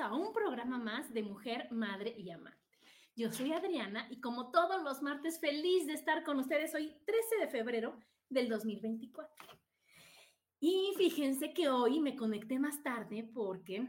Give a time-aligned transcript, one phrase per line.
[0.00, 2.58] A un programa más de Mujer, Madre y Amante.
[3.14, 7.36] Yo soy Adriana y como todos los martes, feliz de estar con ustedes hoy, 13
[7.40, 9.32] de febrero del 2024.
[10.58, 13.86] Y fíjense que hoy me conecté más tarde porque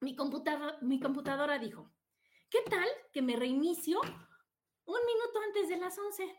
[0.00, 1.90] mi computadora, mi computadora dijo,
[2.48, 6.32] ¿qué tal que me reinicio un minuto antes de las 11?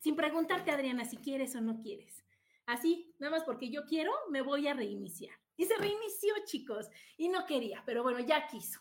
[0.00, 2.24] Sin preguntarte, Adriana, si quieres o no quieres.
[2.66, 5.36] Así, nada más porque yo quiero, me voy a reiniciar.
[5.58, 8.80] Y se reinició, chicos, y no quería, pero bueno, ya quiso.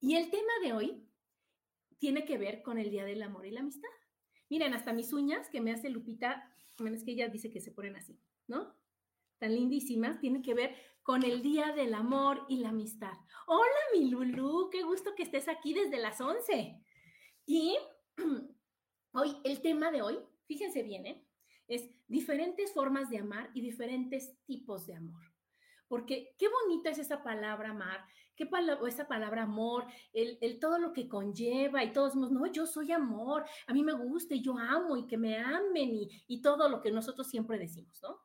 [0.00, 1.08] Y el tema de hoy
[1.98, 3.88] tiene que ver con el Día del Amor y la Amistad.
[4.50, 7.94] Miren, hasta mis uñas que me hace Lupita, menos que ella dice que se ponen
[7.94, 8.74] así, ¿no?
[9.38, 13.16] Tan lindísimas, tiene que ver con el Día del Amor y la Amistad.
[13.46, 16.76] Hola, mi Lulu, qué gusto que estés aquí desde las 11.
[17.46, 17.76] Y
[19.12, 21.24] hoy, el tema de hoy, fíjense bien, ¿eh?
[21.68, 25.33] es diferentes formas de amar y diferentes tipos de amor
[25.88, 28.04] porque qué bonita es esa palabra amar,
[28.36, 32.66] qué palabra, esa palabra amor, el, todo lo que conlleva y todos decimos, no, yo
[32.66, 36.40] soy amor, a mí me gusta y yo amo y que me amen y, y
[36.40, 38.18] todo lo que nosotros siempre decimos, ¿no?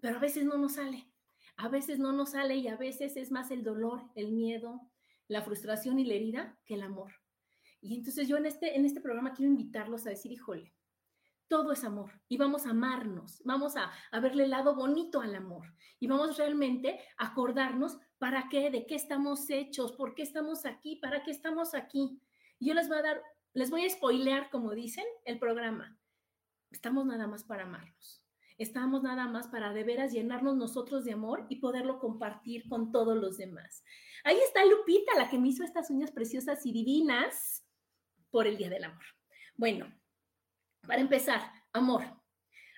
[0.00, 1.10] Pero a veces no nos sale,
[1.56, 4.80] a veces no nos sale y a veces es más el dolor, el miedo,
[5.28, 7.12] la frustración y la herida que el amor.
[7.80, 10.74] Y entonces yo en este, en este programa quiero invitarlos a decir, híjole,
[11.48, 15.74] todo es amor y vamos a amarnos, vamos a, verle el lado bonito al amor
[16.00, 20.96] y vamos realmente a acordarnos para qué, de qué estamos hechos, por qué estamos aquí,
[20.96, 22.20] para qué estamos aquí.
[22.60, 23.22] Yo les voy a dar,
[23.52, 25.98] les voy a spoilear, como dicen, el programa.
[26.70, 28.24] Estamos nada más para amarnos.
[28.56, 33.16] Estamos nada más para de veras llenarnos nosotros de amor y poderlo compartir con todos
[33.16, 33.82] los demás.
[34.22, 37.66] Ahí está Lupita, la que me hizo estas uñas preciosas y divinas
[38.30, 39.04] por el Día del Amor.
[39.56, 39.92] Bueno,
[40.86, 41.40] para empezar,
[41.72, 42.04] amor.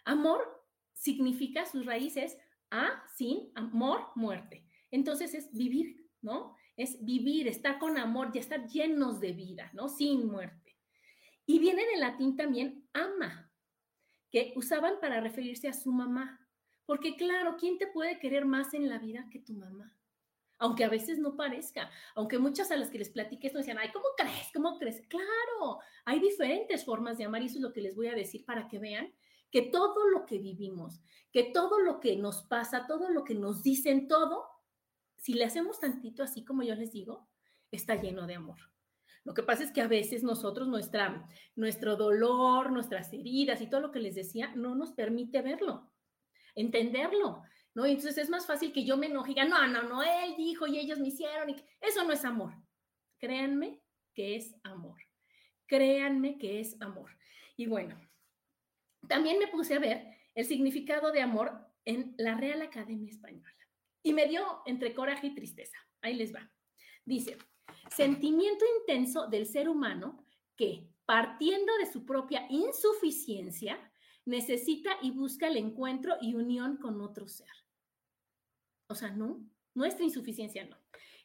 [0.05, 2.37] Amor significa sus raíces
[2.71, 4.67] a, sin, amor, muerte.
[4.91, 6.57] Entonces es vivir, ¿no?
[6.77, 9.89] Es vivir, estar con amor y estar llenos de vida, ¿no?
[9.89, 10.77] Sin muerte.
[11.47, 13.53] Y viene en latín también ama,
[14.31, 16.41] que usaban para referirse a su mamá.
[16.85, 19.97] Porque claro, ¿quién te puede querer más en la vida que tu mamá?
[20.59, 23.91] Aunque a veces no parezca, aunque muchas a las que les platiques no decían, ay,
[23.93, 24.51] ¿cómo crees?
[24.55, 25.03] ¿Cómo crees?
[25.09, 28.45] Claro, hay diferentes formas de amar y eso es lo que les voy a decir
[28.45, 29.13] para que vean
[29.51, 31.01] que todo lo que vivimos,
[31.33, 34.47] que todo lo que nos pasa, todo lo que nos dicen, todo,
[35.17, 37.29] si le hacemos tantito así como yo les digo,
[37.71, 38.59] está lleno de amor.
[39.25, 43.91] Lo que pasa es que a veces nosotros, nuestro dolor, nuestras heridas y todo lo
[43.91, 45.91] que les decía, no nos permite verlo,
[46.55, 47.43] entenderlo.
[47.77, 47.85] ¿No?
[47.85, 50.67] entonces es más fácil que yo me enoje y diga, no, no, no, él dijo
[50.67, 51.51] y ellos me hicieron.
[51.51, 52.55] Y eso no es amor.
[53.19, 53.83] Créanme
[54.15, 54.99] que es amor.
[55.67, 57.11] Créanme que es amor.
[57.55, 58.01] Y bueno,
[59.07, 61.53] también me puse a ver el significado de amor
[61.85, 63.53] en la Real Academia Española.
[64.03, 65.77] Y me dio entre coraje y tristeza.
[66.01, 66.51] Ahí les va.
[67.05, 67.37] Dice,
[67.91, 70.25] sentimiento intenso del ser humano
[70.57, 73.79] que, partiendo de su propia insuficiencia,
[74.25, 77.66] necesita y busca el encuentro y unión con otro ser.
[78.89, 79.41] O sea, no,
[79.75, 80.77] nuestra insuficiencia no.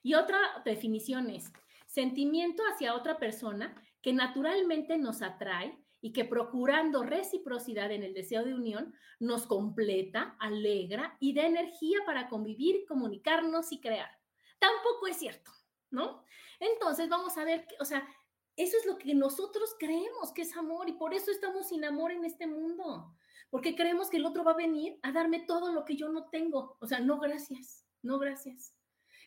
[0.03, 1.51] Y otra definición es
[1.85, 8.43] sentimiento hacia otra persona que naturalmente nos atrae y que procurando reciprocidad en el deseo
[8.43, 14.09] de unión nos completa, alegra y da energía para convivir, comunicarnos y crear.
[14.57, 15.51] Tampoco es cierto,
[15.91, 16.23] ¿no?
[16.59, 18.07] Entonces vamos a ver, o sea,
[18.55, 22.11] eso es lo que nosotros creemos que es amor y por eso estamos sin amor
[22.11, 23.15] en este mundo
[23.51, 26.29] porque creemos que el otro va a venir a darme todo lo que yo no
[26.29, 26.77] tengo.
[26.79, 28.73] O sea, no gracias, no gracias.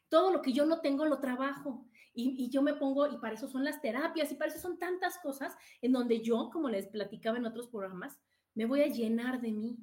[0.09, 3.49] Todo lo que yo no tengo lo trabajo y, yo me pongo, y para eso
[3.49, 7.37] son las terapias y para eso son tantas cosas en donde yo, como les platicaba
[7.37, 8.19] en otros programas,
[8.55, 9.77] me voy a llenar de mí.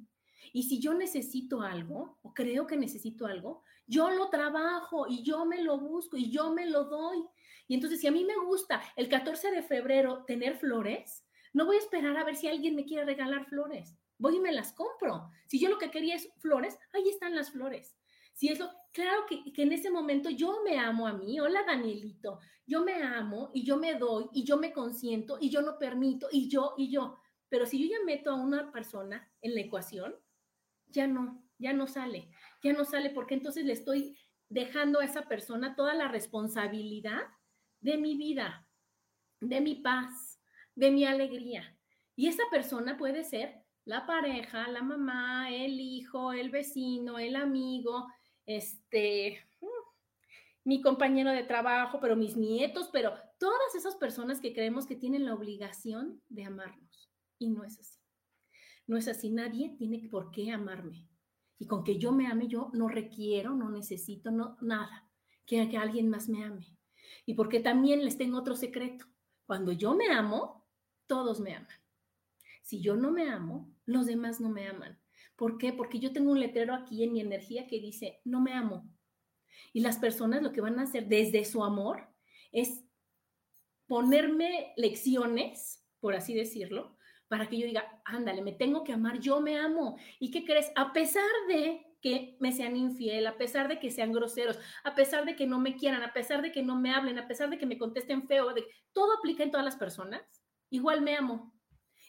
[0.52, 5.44] Y si yo necesito algo o creo que necesito algo, yo lo trabajo y yo
[5.44, 7.22] me lo busco y yo me lo doy.
[7.68, 11.76] Y entonces, si a mí me gusta el 14 de febrero tener flores, no voy
[11.76, 13.96] a esperar a ver si alguien me quiere regalar flores.
[14.22, 15.32] Voy y me las compro.
[15.46, 17.96] Si yo lo que quería es flores, ahí están las flores.
[18.34, 21.40] Si eso, claro que, que en ese momento yo me amo a mí.
[21.40, 22.38] Hola, Danielito.
[22.64, 26.28] Yo me amo y yo me doy y yo me consiento y yo no permito
[26.30, 27.18] y yo y yo.
[27.48, 30.14] Pero si yo ya meto a una persona en la ecuación,
[30.86, 32.30] ya no, ya no sale,
[32.62, 34.16] ya no sale porque entonces le estoy
[34.48, 37.22] dejando a esa persona toda la responsabilidad
[37.80, 38.68] de mi vida,
[39.40, 40.40] de mi paz,
[40.76, 41.76] de mi alegría.
[42.14, 48.06] Y esa persona puede ser la pareja, la mamá, el hijo, el vecino, el amigo,
[48.46, 49.66] este, mm,
[50.64, 55.24] mi compañero de trabajo, pero mis nietos, pero todas esas personas que creemos que tienen
[55.24, 57.10] la obligación de amarnos.
[57.38, 57.98] Y no es así.
[58.86, 59.30] No es así.
[59.30, 61.08] Nadie tiene por qué amarme.
[61.58, 65.08] Y con que yo me ame, yo no requiero, no necesito no, nada
[65.46, 66.76] que, que alguien más me ame.
[67.26, 69.06] Y porque también les tengo otro secreto.
[69.44, 70.66] Cuando yo me amo,
[71.06, 71.68] todos me aman.
[72.62, 74.98] Si yo no me amo, los demás no me aman.
[75.36, 75.72] ¿Por qué?
[75.72, 78.88] Porque yo tengo un letrero aquí en mi energía que dice, no me amo.
[79.72, 82.08] Y las personas lo que van a hacer desde su amor
[82.52, 82.84] es
[83.86, 86.96] ponerme lecciones, por así decirlo,
[87.28, 89.96] para que yo diga, ándale, me tengo que amar, yo me amo.
[90.18, 90.70] ¿Y qué crees?
[90.76, 95.24] A pesar de que me sean infiel, a pesar de que sean groseros, a pesar
[95.24, 97.58] de que no me quieran, a pesar de que no me hablen, a pesar de
[97.58, 100.20] que me contesten feo, de, todo aplica en todas las personas,
[100.68, 101.54] igual me amo,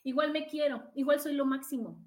[0.03, 1.99] igual me quiero, igual soy lo máximo.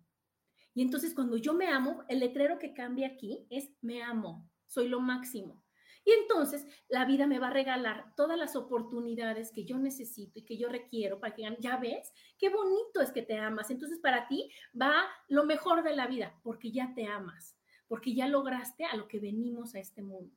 [0.75, 4.88] Y entonces cuando yo me amo, el letrero que cambia aquí es me amo, soy
[4.88, 5.64] lo máximo.
[6.06, 10.44] Y entonces la vida me va a regalar todas las oportunidades que yo necesito y
[10.44, 13.70] que yo requiero para que ya ves, qué bonito es que te amas.
[13.70, 14.48] Entonces para ti
[14.81, 17.58] va lo mejor de la vida, porque ya te amas,
[17.88, 20.37] porque ya lograste a lo que venimos a este mundo.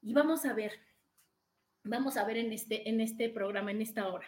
[0.00, 0.72] Y vamos a ver,
[1.84, 4.26] vamos a ver en este, en este programa, en esta hora.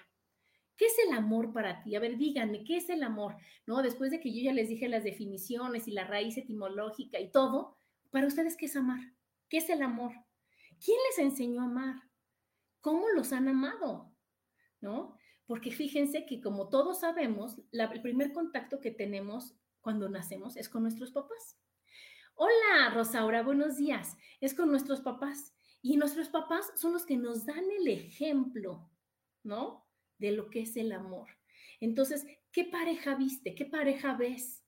[0.76, 1.94] ¿Qué es el amor para ti?
[1.94, 3.36] A ver, díganme, ¿qué es el amor?
[3.66, 3.82] ¿No?
[3.82, 7.76] Después de que yo ya les dije las definiciones y la raíz etimológica y todo,
[8.10, 9.00] para ustedes, ¿qué es amar?
[9.48, 10.12] ¿Qué es el amor?
[10.84, 11.96] ¿Quién les enseñó a amar?
[12.80, 14.12] ¿Cómo los han amado?
[14.80, 15.16] ¿No?
[15.46, 20.82] Porque fíjense que como todos sabemos, el primer contacto que tenemos cuando nacemos es con
[20.82, 21.58] nuestros papás.
[22.34, 24.16] Hola, Rosaura, buenos días.
[24.40, 25.54] Es con nuestros papás.
[25.82, 28.90] Y nuestros papás son los que nos dan el ejemplo,
[29.42, 29.83] ¿no?
[30.24, 31.28] De lo que es el amor.
[31.80, 33.54] Entonces, ¿qué pareja viste?
[33.54, 34.64] ¿Qué pareja ves?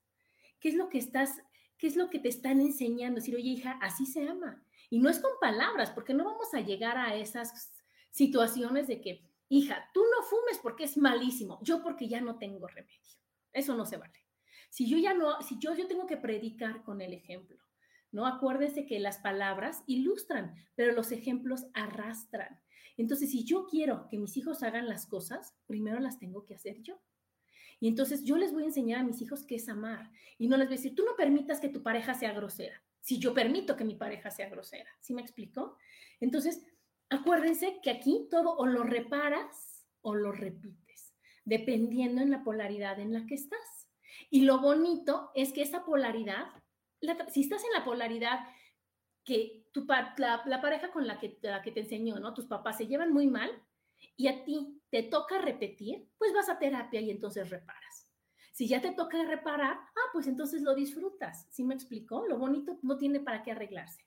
[0.61, 1.41] ¿Qué es lo que estás,
[1.79, 3.21] qué es lo que te están enseñando?
[3.21, 4.63] Decir, oye, hija, así se ama.
[4.91, 7.73] Y no es con palabras, porque no vamos a llegar a esas
[8.11, 12.67] situaciones de que, hija, tú no fumes porque es malísimo, yo porque ya no tengo
[12.67, 13.01] remedio.
[13.55, 14.23] Eso no se vale.
[14.69, 17.57] Si yo ya no, si yo, yo tengo que predicar con el ejemplo,
[18.13, 18.27] ¿no?
[18.27, 22.61] Acuérdese que las palabras ilustran, pero los ejemplos arrastran.
[22.97, 26.83] Entonces, si yo quiero que mis hijos hagan las cosas, primero las tengo que hacer
[26.83, 27.01] yo.
[27.79, 30.11] Y entonces yo les voy a enseñar a mis hijos qué es amar.
[30.39, 33.21] Y no les voy a decir, tú no permitas que tu pareja sea grosera si
[33.21, 34.91] yo permito que mi pareja sea grosera.
[34.99, 35.79] ¿Sí me explico?
[36.19, 36.67] Entonces,
[37.09, 41.15] acuérdense que aquí todo o lo reparas o lo repites,
[41.45, 43.89] dependiendo en la polaridad en la que estás.
[44.29, 46.47] Y lo bonito es que esa polaridad,
[47.33, 48.41] si estás en la polaridad
[49.23, 52.33] que tu, la, pareja con la que, la que te enseñó, ¿no?
[52.33, 53.51] Tus papás se llevan muy mal
[54.17, 58.11] y a ti te toca repetir, pues vas a terapia y entonces reparas.
[58.53, 61.47] Si ya te toca reparar, ah, pues entonces lo disfrutas.
[61.51, 62.27] ¿Sí me explicó?
[62.27, 64.07] Lo bonito no tiene para qué arreglarse.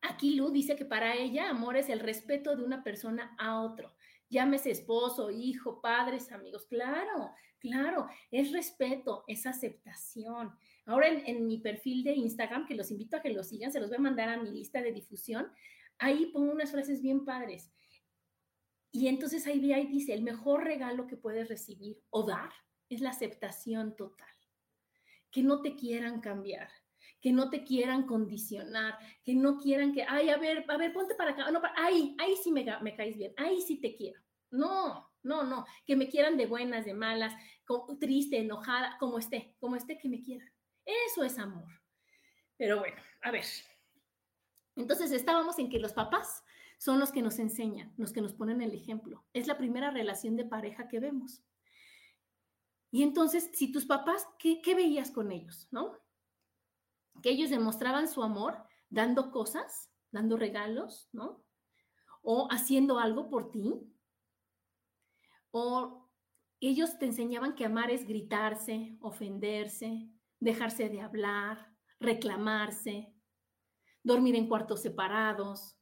[0.00, 3.94] Aquí Lu dice que para ella amor es el respeto de una persona a otro.
[4.30, 6.66] Llámese esposo, hijo, padres, amigos.
[6.66, 10.56] Claro, claro, es respeto, es aceptación.
[10.86, 13.88] Ahora en, mi perfil de Instagram, que los invito a que lo sigan, se los
[13.88, 15.50] voy a mandar a mi lista de difusión.
[15.98, 17.72] Ahí pongo unas frases bien padres.
[18.92, 22.50] Y entonces ahí, ahí dice, el mejor regalo que puedes recibir o dar
[22.88, 24.28] es la aceptación total.
[25.32, 26.68] Que no te quieran cambiar,
[27.20, 31.16] que no te quieran condicionar, que no quieran que, ay, a ver, a ver, ponte
[31.16, 34.20] para acá, no, ahí, ahí sí me, me caes bien, ahí sí te quiero.
[34.52, 37.34] No, no, no, que me quieran de buenas, de malas,
[37.98, 40.48] triste, enojada, como esté, como esté, que me quieran.
[40.86, 41.68] Eso es amor.
[42.56, 43.44] Pero bueno, a ver.
[44.76, 46.44] Entonces estábamos en que los papás
[46.78, 49.24] son los que nos enseñan, los que nos ponen el ejemplo.
[49.32, 51.42] Es la primera relación de pareja que vemos.
[52.90, 55.68] Y entonces, si tus papás, ¿qué, veías con ellos?
[55.70, 55.98] ¿No?
[57.22, 58.56] Que ellos demostraban su amor
[58.88, 61.44] dando cosas, dando regalos, ¿no?
[62.22, 63.74] O haciendo algo por ti.
[65.50, 66.08] O
[66.60, 70.08] ellos te enseñaban que amar es gritarse, ofenderse,
[70.40, 73.12] dejarse de hablar, reclamarse,
[74.02, 75.76] dormir en cuartos separados,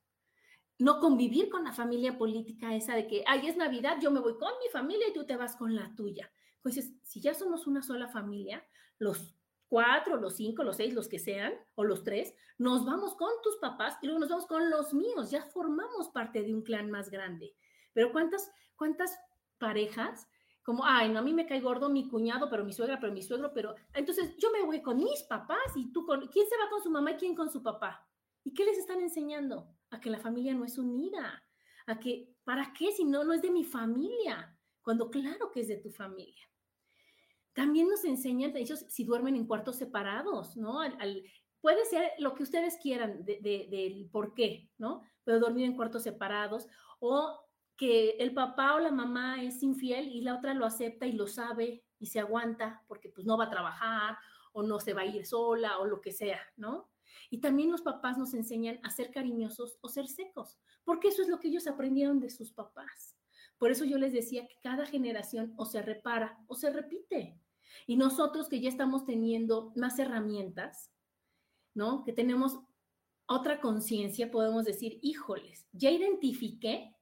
[0.78, 4.36] no convivir con la familia política esa de que, ay, es Navidad, yo me voy
[4.38, 6.32] con mi familia y tú te vas con la tuya.
[6.56, 8.66] Entonces, si ya somos una sola familia,
[8.98, 9.36] los
[9.68, 13.56] cuatro, los cinco, los seis, los que sean, o los tres, nos vamos con tus
[13.56, 17.10] papás y luego nos vamos con los míos, ya formamos parte de un clan más
[17.10, 17.54] grande.
[17.92, 19.18] Pero ¿cuántas, cuántas
[19.58, 20.26] parejas
[20.64, 23.22] como, ay, no, a mí me cae gordo mi cuñado, pero mi suegra, pero mi
[23.22, 26.70] suegro, pero entonces yo me voy con mis papás y tú con, ¿quién se va
[26.70, 28.08] con su mamá y quién con su papá?
[28.42, 29.68] ¿Y qué les están enseñando?
[29.90, 31.44] A que la familia no es unida,
[31.86, 34.58] a que, ¿para qué si no, no es de mi familia?
[34.80, 36.48] Cuando claro que es de tu familia.
[37.52, 40.80] También nos enseñan, ellos, si duermen en cuartos separados, ¿no?
[41.60, 45.02] puede ser lo que ustedes quieran del por qué, ¿no?
[45.24, 46.66] Pero dormir en cuartos separados
[47.00, 47.43] o
[47.76, 51.26] que el papá o la mamá es infiel y la otra lo acepta y lo
[51.26, 54.16] sabe y se aguanta porque pues no va a trabajar
[54.52, 56.90] o no se va a ir sola o lo que sea, ¿no?
[57.30, 61.28] Y también los papás nos enseñan a ser cariñosos o ser secos, porque eso es
[61.28, 63.16] lo que ellos aprendieron de sus papás.
[63.58, 67.38] Por eso yo les decía que cada generación o se repara o se repite.
[67.86, 70.90] Y nosotros que ya estamos teniendo más herramientas,
[71.72, 72.04] ¿no?
[72.04, 72.58] Que tenemos
[73.26, 76.93] otra conciencia, podemos decir, híjoles, ya identifiqué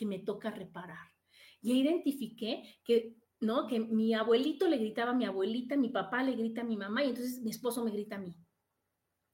[0.00, 1.12] que me toca reparar.
[1.60, 3.66] Ya identifiqué que, ¿no?
[3.66, 7.04] Que mi abuelito le gritaba a mi abuelita, mi papá le grita a mi mamá
[7.04, 8.34] y entonces mi esposo me grita a mí.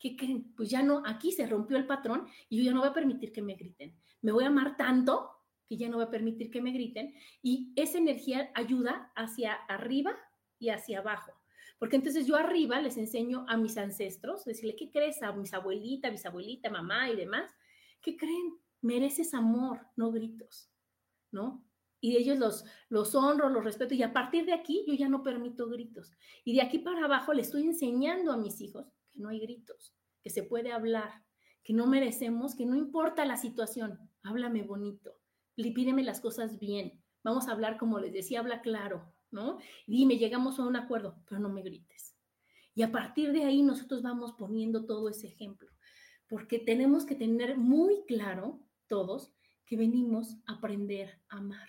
[0.00, 0.52] ¿Qué creen?
[0.56, 3.30] Pues ya no, aquí se rompió el patrón y yo ya no voy a permitir
[3.30, 3.96] que me griten.
[4.22, 5.30] Me voy a amar tanto
[5.68, 10.16] que ya no voy a permitir que me griten y esa energía ayuda hacia arriba
[10.58, 11.32] y hacia abajo.
[11.78, 15.22] Porque entonces yo arriba les enseño a mis ancestros, decirle, ¿qué crees?
[15.22, 17.52] A mis abuelitas, bisabuelita, mamá y demás,
[18.02, 18.65] ¿qué creen?
[18.86, 20.70] Mereces amor, no gritos,
[21.32, 21.66] ¿no?
[22.00, 25.22] Y ellos los, los honro, los respeto y a partir de aquí yo ya no
[25.22, 26.12] permito gritos.
[26.44, 29.94] Y de aquí para abajo le estoy enseñando a mis hijos que no hay gritos,
[30.22, 31.24] que se puede hablar,
[31.64, 35.18] que no merecemos, que no importa la situación, háblame bonito,
[35.56, 39.58] pídeme las cosas bien, vamos a hablar como les decía, habla claro, ¿no?
[39.86, 42.14] Dime, llegamos a un acuerdo, pero no me grites.
[42.74, 45.70] Y a partir de ahí nosotros vamos poniendo todo ese ejemplo,
[46.28, 49.32] porque tenemos que tener muy claro todos
[49.64, 51.68] que venimos a aprender a amar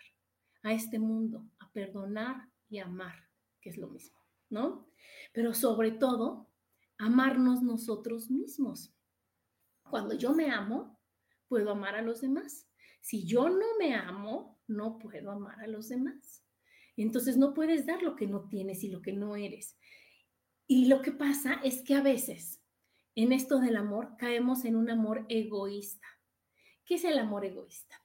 [0.63, 3.29] a este mundo, a perdonar y amar,
[3.61, 4.19] que es lo mismo,
[4.49, 4.87] ¿no?
[5.33, 6.49] Pero sobre todo,
[6.97, 8.93] amarnos nosotros mismos.
[9.83, 10.99] Cuando yo me amo,
[11.47, 12.67] puedo amar a los demás.
[13.01, 16.43] Si yo no me amo, no puedo amar a los demás.
[16.97, 19.77] Entonces no puedes dar lo que no tienes y lo que no eres.
[20.67, 22.61] Y lo que pasa es que a veces
[23.15, 26.07] en esto del amor caemos en un amor egoísta.
[26.87, 28.01] ¿Qué es el amor egoísta?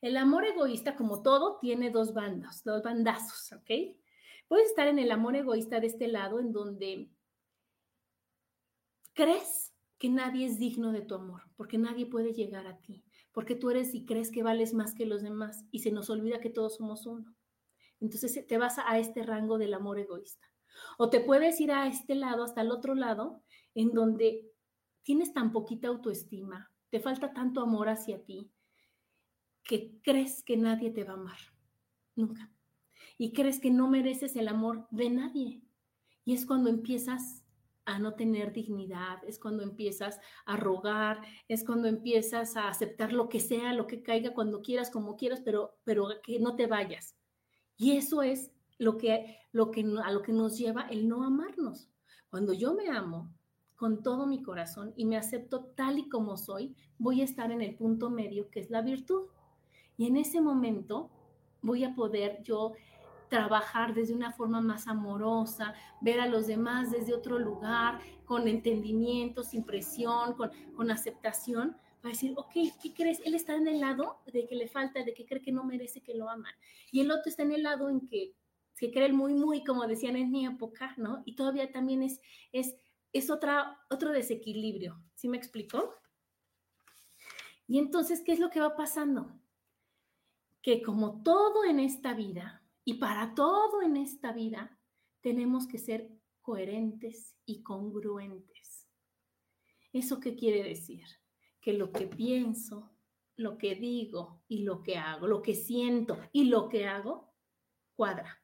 [0.00, 3.96] El amor egoísta, como todo, tiene dos bandas, dos bandazos, ¿ok?
[4.48, 7.10] Puedes estar en el amor egoísta de este lado, en donde
[9.12, 13.54] crees que nadie es digno de tu amor, porque nadie puede llegar a ti, porque
[13.54, 16.50] tú eres y crees que vales más que los demás y se nos olvida que
[16.50, 17.36] todos somos uno.
[18.00, 20.50] Entonces te vas a este rango del amor egoísta.
[20.96, 23.42] O te puedes ir a este lado, hasta el otro lado,
[23.74, 24.50] en donde
[25.02, 28.52] tienes tan poquita autoestima, te falta tanto amor hacia ti
[29.64, 31.38] que crees que nadie te va a amar,
[32.14, 32.52] nunca.
[33.18, 35.60] Y crees que no mereces el amor de nadie.
[36.24, 37.42] Y es cuando empiezas
[37.84, 43.28] a no tener dignidad, es cuando empiezas a rogar, es cuando empiezas a aceptar lo
[43.28, 47.16] que sea, lo que caiga cuando quieras, como quieras, pero, pero que no te vayas.
[47.76, 51.90] Y eso es lo que, lo que, a lo que nos lleva el no amarnos.
[52.30, 53.34] Cuando yo me amo,
[53.84, 57.60] con todo mi corazón y me acepto tal y como soy, voy a estar en
[57.60, 59.26] el punto medio que es la virtud.
[59.98, 61.10] Y en ese momento
[61.60, 62.72] voy a poder yo
[63.28, 69.42] trabajar desde una forma más amorosa, ver a los demás desde otro lugar, con entendimiento,
[69.42, 73.20] sin presión, con, con aceptación, para decir, ok, ¿qué crees?
[73.22, 76.00] Él está en el lado de que le falta, de que cree que no merece
[76.00, 76.54] que lo aman.
[76.90, 78.32] Y el otro está en el lado en que
[78.72, 81.22] se cree muy, muy, como decían en mi época, ¿no?
[81.26, 82.76] Y todavía también es, es
[83.14, 85.02] es otra, otro desequilibrio.
[85.14, 85.94] ¿Sí me explicó?
[87.66, 89.40] Y entonces, ¿qué es lo que va pasando?
[90.60, 94.78] Que como todo en esta vida, y para todo en esta vida,
[95.22, 96.10] tenemos que ser
[96.42, 98.86] coherentes y congruentes.
[99.92, 101.04] ¿Eso qué quiere decir?
[101.60, 102.90] Que lo que pienso,
[103.36, 107.32] lo que digo y lo que hago, lo que siento y lo que hago,
[107.94, 108.42] cuadra.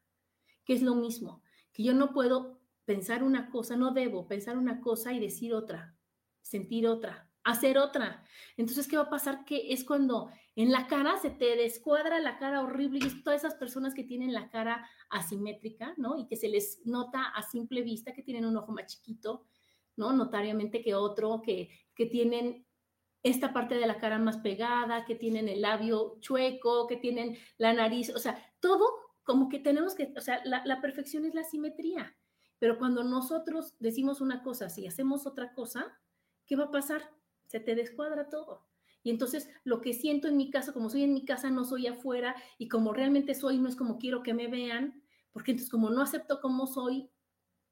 [0.65, 2.60] Que es lo mismo, que yo no puedo
[2.91, 5.97] pensar una cosa, no debo pensar una cosa y decir otra,
[6.43, 8.25] sentir otra, hacer otra.
[8.57, 9.45] Entonces, ¿qué va a pasar?
[9.45, 13.45] Que es cuando en la cara se te descuadra la cara horrible y es todas
[13.45, 16.19] esas personas que tienen la cara asimétrica, ¿no?
[16.19, 19.47] Y que se les nota a simple vista que tienen un ojo más chiquito,
[19.95, 20.13] ¿no?
[20.13, 22.67] Notariamente que otro, que, que tienen
[23.23, 27.73] esta parte de la cara más pegada, que tienen el labio chueco, que tienen la
[27.73, 28.85] nariz, o sea, todo
[29.23, 32.17] como que tenemos que, o sea, la, la perfección es la simetría.
[32.61, 35.99] Pero cuando nosotros decimos una cosa, si hacemos otra cosa,
[36.47, 37.11] ¿qué va a pasar?
[37.47, 38.69] Se te descuadra todo.
[39.03, 41.87] Y entonces lo que siento en mi casa, como soy en mi casa, no soy
[41.87, 45.03] afuera, y como realmente soy, no es como quiero que me vean,
[45.33, 47.11] porque entonces como no acepto como soy,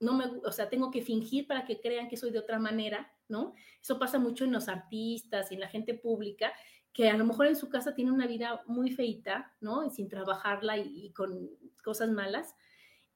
[0.00, 3.12] no me, o sea, tengo que fingir para que crean que soy de otra manera,
[3.28, 3.52] ¿no?
[3.82, 6.50] Eso pasa mucho en los artistas y en la gente pública,
[6.94, 9.90] que a lo mejor en su casa tiene una vida muy feita, ¿no?
[9.90, 11.50] sin trabajarla y, y con
[11.84, 12.54] cosas malas.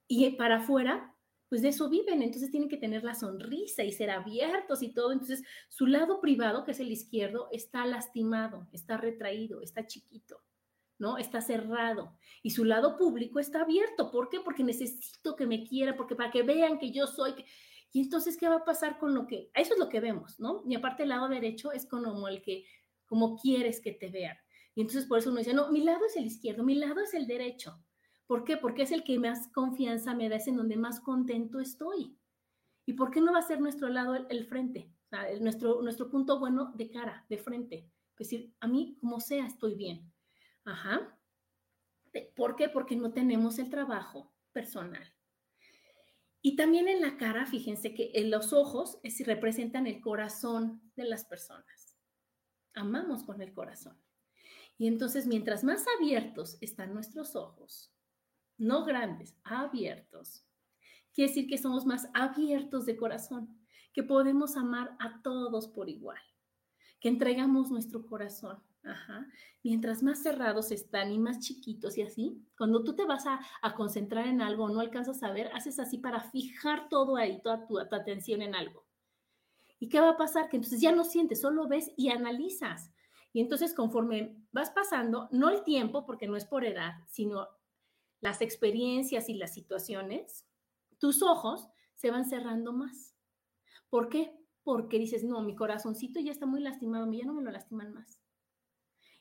[0.07, 1.12] Y para afuera
[1.53, 5.11] pues de eso viven, entonces tienen que tener la sonrisa y ser abiertos y todo.
[5.11, 10.41] Entonces, su lado privado, que es el izquierdo, está lastimado, está retraído, está chiquito,
[10.97, 11.19] ¿no?
[11.19, 12.17] Está cerrado.
[12.41, 14.09] Y su lado público está abierto.
[14.09, 14.39] ¿Por qué?
[14.39, 17.35] Porque necesito que me quiera, porque para que vean que yo soy.
[17.91, 19.51] Y entonces, ¿qué va a pasar con lo que...
[19.53, 20.63] Eso es lo que vemos, ¿no?
[20.67, 22.65] Y aparte el lado derecho es como el que,
[23.05, 24.37] como quieres que te vean.
[24.73, 27.13] Y entonces por eso uno dice, no, mi lado es el izquierdo, mi lado es
[27.13, 27.77] el derecho.
[28.27, 28.57] ¿Por qué?
[28.57, 32.17] Porque es el que más confianza me da, es en donde más contento estoy.
[32.85, 34.91] ¿Y por qué no va a ser nuestro lado el, frente?
[35.41, 37.89] nuestro, nuestro punto bueno de cara, de frente.
[38.17, 40.11] Es decir, a mí, como sea, estoy bien.
[40.65, 41.19] Ajá.
[42.35, 42.69] ¿Por qué?
[42.69, 45.13] Porque no tenemos el trabajo personal.
[46.41, 51.05] Y también en la cara, fíjense que en los ojos es, representan el corazón de
[51.05, 51.97] las personas.
[52.73, 53.97] Amamos con el corazón.
[54.77, 57.93] Y entonces, mientras más abiertos están nuestros ojos,
[58.57, 60.45] no grandes, abiertos.
[61.13, 63.59] Quiere decir que somos más abiertos de corazón,
[63.93, 66.19] que podemos amar a todos por igual,
[66.99, 68.61] que entregamos nuestro corazón.
[69.63, 73.39] Mientras más cerrados están y más chiquitos y así, cuando tú te vas a,
[73.75, 77.65] concentrar en algo o no alcanzas a ver, haces así para fijar todo ahí, toda
[77.65, 78.85] tu, tu atención en algo.
[79.79, 80.49] ¿Y qué va a pasar?
[80.49, 82.91] Que entonces ya no sientes, solo ves y analizas.
[83.31, 87.47] Y entonces conforme vas pasando, no el tiempo, porque no es por edad, sino
[88.23, 90.47] las experiencias y las situaciones,
[90.97, 93.17] tus ojos se van cerrando más.
[93.89, 94.33] ¿Por qué?
[94.63, 98.21] Porque dices, no, mi corazoncito ya está muy lastimado, ya no me lo lastiman más.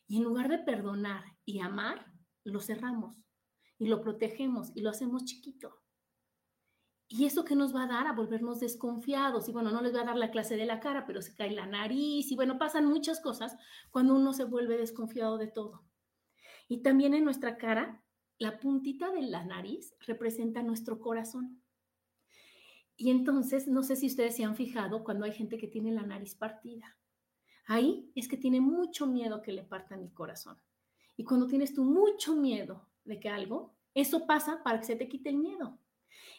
[0.06, 2.12] Y en lugar de perdonar y amar,
[2.44, 3.16] lo cerramos
[3.76, 5.82] y lo protegemos y lo hacemos chiquito.
[7.08, 8.06] ¿Y eso qué nos va a dar?
[8.06, 9.48] A volvernos desconfiados.
[9.48, 11.50] Y bueno, no les voy a dar la clase de la cara, pero se cae
[11.50, 13.56] la nariz y bueno, pasan muchas cosas
[13.90, 15.84] cuando uno se vuelve desconfiado de todo.
[16.68, 18.04] Y también en nuestra cara
[18.38, 21.62] la puntita de la nariz representa nuestro corazón.
[22.97, 26.03] Y entonces, no sé si ustedes se han fijado cuando hay gente que tiene la
[26.03, 26.97] nariz partida.
[27.66, 30.57] Ahí es que tiene mucho miedo que le partan el corazón.
[31.16, 35.09] Y cuando tienes tú mucho miedo de que algo, eso pasa para que se te
[35.09, 35.79] quite el miedo.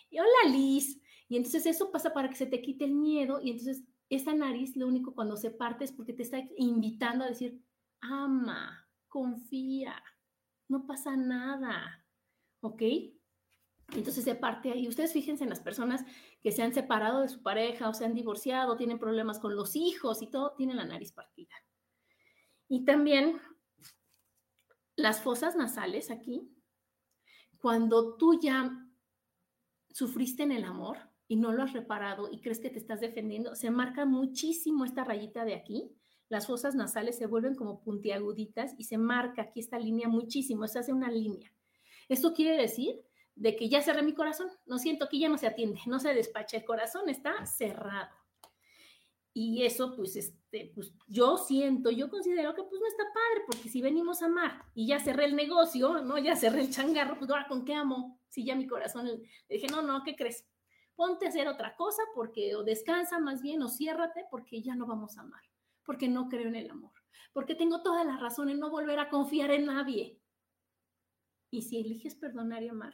[0.10, 1.02] Y hola Liz.
[1.30, 3.40] Y entonces eso pasa para que se te quite el miedo.
[3.42, 7.30] Y entonces esa nariz, lo único cuando se parte es porque te está invitando a
[7.30, 7.62] decir,
[8.02, 10.02] ama, confía,
[10.74, 12.06] no pasa nada,
[12.62, 12.82] ¿ok?
[13.96, 14.88] Entonces se parte ahí.
[14.88, 16.04] Ustedes fíjense en las personas
[16.42, 19.76] que se han separado de su pareja o se han divorciado, tienen problemas con los
[19.76, 21.54] hijos y todo, tienen la nariz partida.
[22.68, 23.40] Y también
[24.96, 26.50] las fosas nasales aquí,
[27.60, 28.72] cuando tú ya
[29.90, 33.56] sufriste en el amor y no lo has reparado y crees que te estás defendiendo,
[33.56, 35.96] se marca muchísimo esta rayita de aquí
[36.30, 40.80] las fosas nasales se vuelven como puntiaguditas y se marca aquí esta línea muchísimo, se
[40.80, 41.52] hace una línea.
[42.10, 43.02] Esto quiere decir
[43.36, 46.14] de que ya cerré mi corazón, no siento que ya no se atiende, no se
[46.14, 48.16] despacha, el corazón está cerrado.
[49.36, 53.70] Y eso, pues, este, pues yo siento, yo considero que pues no está padre, porque
[53.70, 56.20] si venimos a amar y ya cerré el negocio, ¿no?
[56.20, 59.68] Ya cerré el changarro, pues ahora con qué amo, si ya mi corazón, le dije,
[59.68, 60.46] no, no, ¿qué crees?
[60.96, 64.86] Ponte a hacer otra cosa porque o descansa más bien o ciérrate porque ya no
[64.86, 65.42] vamos a amar
[65.86, 66.93] porque no creo en el amor,
[67.34, 70.19] porque tengo toda la razón en no volver a confiar en nadie.
[71.50, 72.93] Y si eliges perdonar y amar,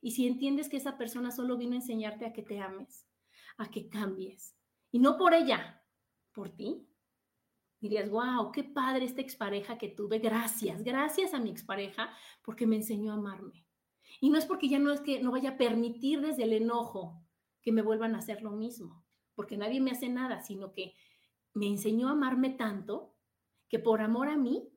[0.00, 3.06] y si entiendes que esa persona solo vino a enseñarte a que te ames,
[3.56, 4.56] a que cambies,
[4.90, 5.82] y no por ella,
[6.32, 6.88] por ti,
[7.80, 12.10] dirías, wow, qué padre esta expareja que tuve, gracias, gracias a mi expareja
[12.42, 13.66] porque me enseñó a amarme.
[14.20, 17.22] Y no es porque ya no es que no vaya a permitir desde el enojo
[17.60, 20.94] que me vuelvan a hacer lo mismo, porque nadie me hace nada, sino que
[21.58, 23.16] me enseñó a amarme tanto
[23.68, 24.70] que por amor a mí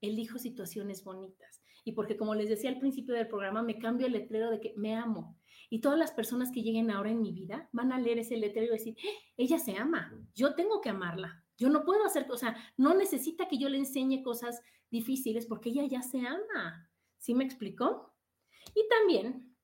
[0.00, 1.62] elijo situaciones bonitas.
[1.84, 4.72] Y porque como les decía al principio del programa, me cambio el letrero de que
[4.76, 5.36] me amo.
[5.68, 8.68] Y todas las personas que lleguen ahora en mi vida van a leer ese letrero
[8.68, 9.14] y decir, ¡Eh!
[9.36, 12.36] ella se ama, yo tengo que amarla, Yo no puedo hacer, o
[12.76, 16.88] no necesita que yo le enseñe cosas difíciles porque ella ya se ama.
[17.18, 18.14] ¿Sí me explicó?
[18.74, 19.56] Y también,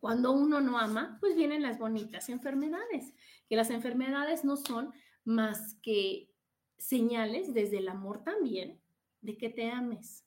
[0.00, 3.14] cuando uno no ama, pues vienen las bonitas enfermedades,
[3.48, 4.92] que las enfermedades no son
[5.24, 6.30] más que
[6.78, 8.80] señales desde el amor también
[9.20, 10.24] de que te ames,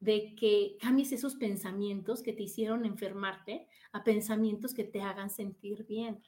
[0.00, 5.84] de que cambies esos pensamientos que te hicieron enfermarte a pensamientos que te hagan sentir
[5.86, 6.22] bien.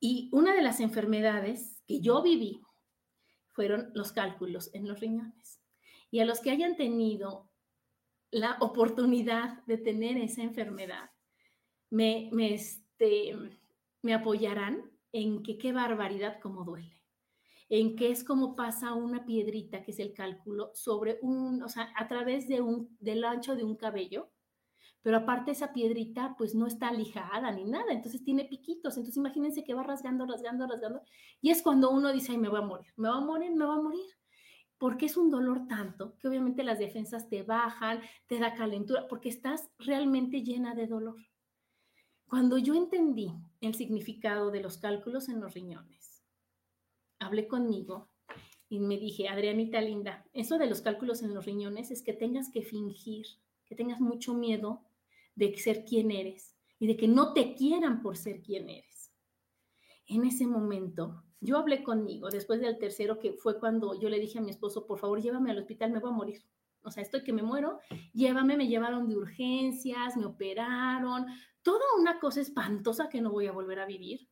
[0.00, 2.62] Y una de las enfermedades que yo viví
[3.50, 5.60] fueron los cálculos en los riñones.
[6.10, 7.50] Y a los que hayan tenido
[8.30, 11.10] la oportunidad de tener esa enfermedad,
[11.90, 13.34] me, me, este,
[14.02, 17.02] me apoyarán en que qué barbaridad como duele,
[17.68, 21.92] en que es como pasa una piedrita, que es el cálculo, sobre un, o sea,
[21.96, 24.30] a través de un, del ancho de un cabello,
[25.02, 29.64] pero aparte esa piedrita pues no está lijada ni nada, entonces tiene piquitos, entonces imagínense
[29.64, 31.02] que va rasgando, rasgando, rasgando,
[31.40, 33.64] y es cuando uno dice, ay, me voy a morir, me voy a morir, me
[33.64, 34.06] voy a morir,
[34.78, 39.28] porque es un dolor tanto que obviamente las defensas te bajan, te da calentura, porque
[39.28, 41.16] estás realmente llena de dolor.
[42.28, 46.22] Cuando yo entendí el significado de los cálculos en los riñones,
[47.18, 48.10] hablé conmigo
[48.68, 52.50] y me dije, Adrianita linda, eso de los cálculos en los riñones es que tengas
[52.50, 53.26] que fingir,
[53.64, 54.82] que tengas mucho miedo
[55.36, 59.10] de ser quien eres y de que no te quieran por ser quien eres.
[60.06, 64.38] En ese momento, yo hablé conmigo, después del tercero, que fue cuando yo le dije
[64.38, 66.42] a mi esposo, por favor, llévame al hospital, me voy a morir.
[66.82, 67.80] O sea, estoy que me muero,
[68.12, 71.26] llévame, me llevaron de urgencias, me operaron,
[71.62, 74.28] toda una cosa espantosa que no voy a volver a vivir.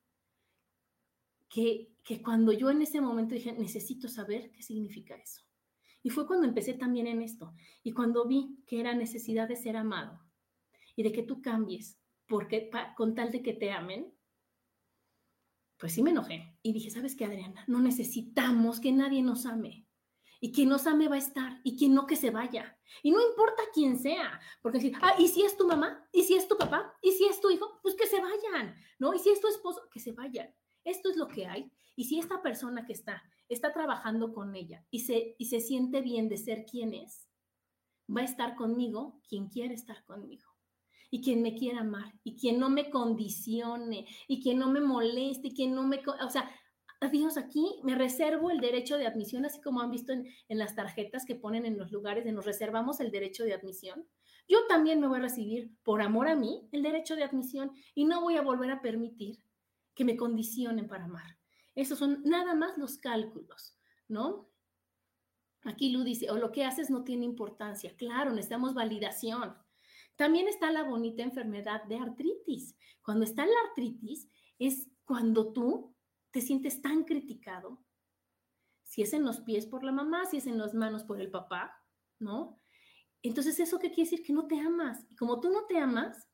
[1.48, 5.42] Que, que cuando yo en ese momento dije, necesito saber qué significa eso.
[6.02, 7.54] Y fue cuando empecé también en esto.
[7.82, 10.26] Y cuando vi que era necesidad de ser amado,
[10.96, 14.12] y de que tú cambies porque con tal de que te amen,
[15.76, 17.62] pues sí me enojé y dije, ¿sabes qué, Adriana?
[17.68, 19.85] No necesitamos que nadie nos ame.
[20.40, 22.78] Y quien nos ame va a estar y quien no que se vaya.
[23.02, 26.06] Y no importa quién sea, porque decir, ah, ¿y si es tu mamá?
[26.12, 26.94] ¿Y si es tu papá?
[27.02, 27.80] ¿Y si es tu hijo?
[27.82, 29.14] Pues que se vayan, ¿no?
[29.14, 29.88] ¿Y si es tu esposo?
[29.90, 30.54] Que se vayan.
[30.84, 31.72] Esto es lo que hay.
[31.96, 36.00] Y si esta persona que está, está trabajando con ella y se, y se siente
[36.02, 37.28] bien de ser quien es,
[38.14, 40.44] va a estar conmigo quien quiere estar conmigo
[41.10, 45.48] y quien me quiera amar y quien no me condicione y quien no me moleste
[45.48, 46.02] y quien no me...
[46.24, 46.50] O sea,
[47.10, 50.74] Dios, aquí me reservo el derecho de admisión, así como han visto en, en, las
[50.74, 54.06] tarjetas que ponen en los lugares de nos reservamos el derecho de admisión.
[54.48, 58.04] Yo también me voy a recibir, por amor a mí, el derecho de admisión y
[58.04, 59.40] no voy a volver a permitir
[59.94, 61.38] que me condicionen para amar.
[61.74, 63.76] Esos son nada más los cálculos,
[64.08, 64.48] ¿no?
[65.64, 67.94] Aquí Lu dice, o lo que haces no tiene importancia.
[67.96, 69.56] Claro, necesitamos validación.
[70.14, 72.76] También está la bonita enfermedad de artritis.
[73.02, 74.28] Cuando está la artritis
[74.58, 75.95] es cuando tú
[76.36, 77.82] te sientes tan criticado.
[78.84, 81.30] Si es en los pies por la mamá, si es en las manos por el
[81.30, 81.82] papá,
[82.18, 82.60] ¿no?
[83.22, 84.22] Entonces, ¿eso qué quiere decir?
[84.22, 85.06] Que no te amas.
[85.08, 86.28] Y como tú no te amas,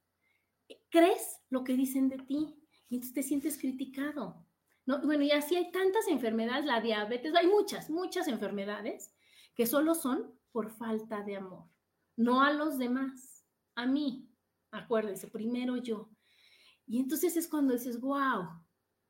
[0.90, 2.52] crees lo que dicen de ti
[2.88, 4.44] y entonces te sientes criticado.
[4.86, 5.00] ¿no?
[5.02, 9.14] Bueno, y así hay tantas enfermedades, la diabetes, hay muchas, muchas enfermedades
[9.54, 11.68] que solo son por falta de amor,
[12.16, 14.28] no a los demás a mí.
[14.72, 16.10] Acuérdense, primero yo.
[16.88, 18.48] Y entonces es cuando dices, wow,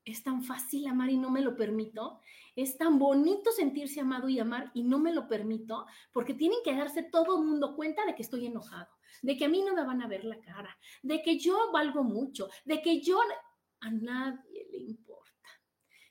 [0.05, 2.19] es tan fácil amar y no me lo permito.
[2.55, 6.75] Es tan bonito sentirse amado y amar y no me lo permito porque tienen que
[6.75, 8.89] darse todo el mundo cuenta de que estoy enojado,
[9.21, 12.03] de que a mí no me van a ver la cara, de que yo valgo
[12.03, 13.19] mucho, de que yo
[13.79, 15.49] a nadie le importa.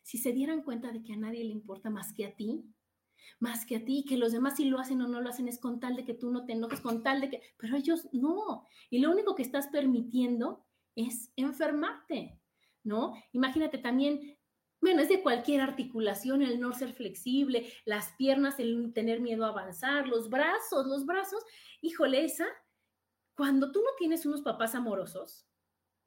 [0.02, 2.64] Si se dieran cuenta de que a nadie le importa más que a ti,
[3.38, 5.59] más que a ti, que los demás si lo hacen o no lo hacen es
[5.59, 8.66] con tal de que tú no te enojes, con tal de que, pero ellos no.
[8.90, 12.38] Y lo único que estás permitiendo es enfermarte,
[12.85, 13.14] ¿no?
[13.33, 14.38] Imagínate también,
[14.81, 19.49] bueno, es de cualquier articulación, el no ser flexible, las piernas, el tener miedo a
[19.49, 21.45] avanzar, los brazos, los brazos,
[21.81, 22.47] híjole, esa,
[23.35, 25.47] cuando tú no tienes unos papás amorosos,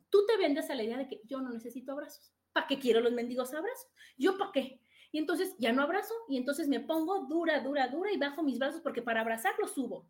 [0.09, 2.33] tú te vendes a la idea de que yo no necesito abrazos.
[2.53, 3.87] ¿Para qué quiero los mendigos abrazos?
[4.17, 4.81] ¿Yo para qué?
[5.11, 8.59] Y entonces ya no abrazo y entonces me pongo dura, dura, dura y bajo mis
[8.59, 10.09] brazos porque para abrazarlo subo.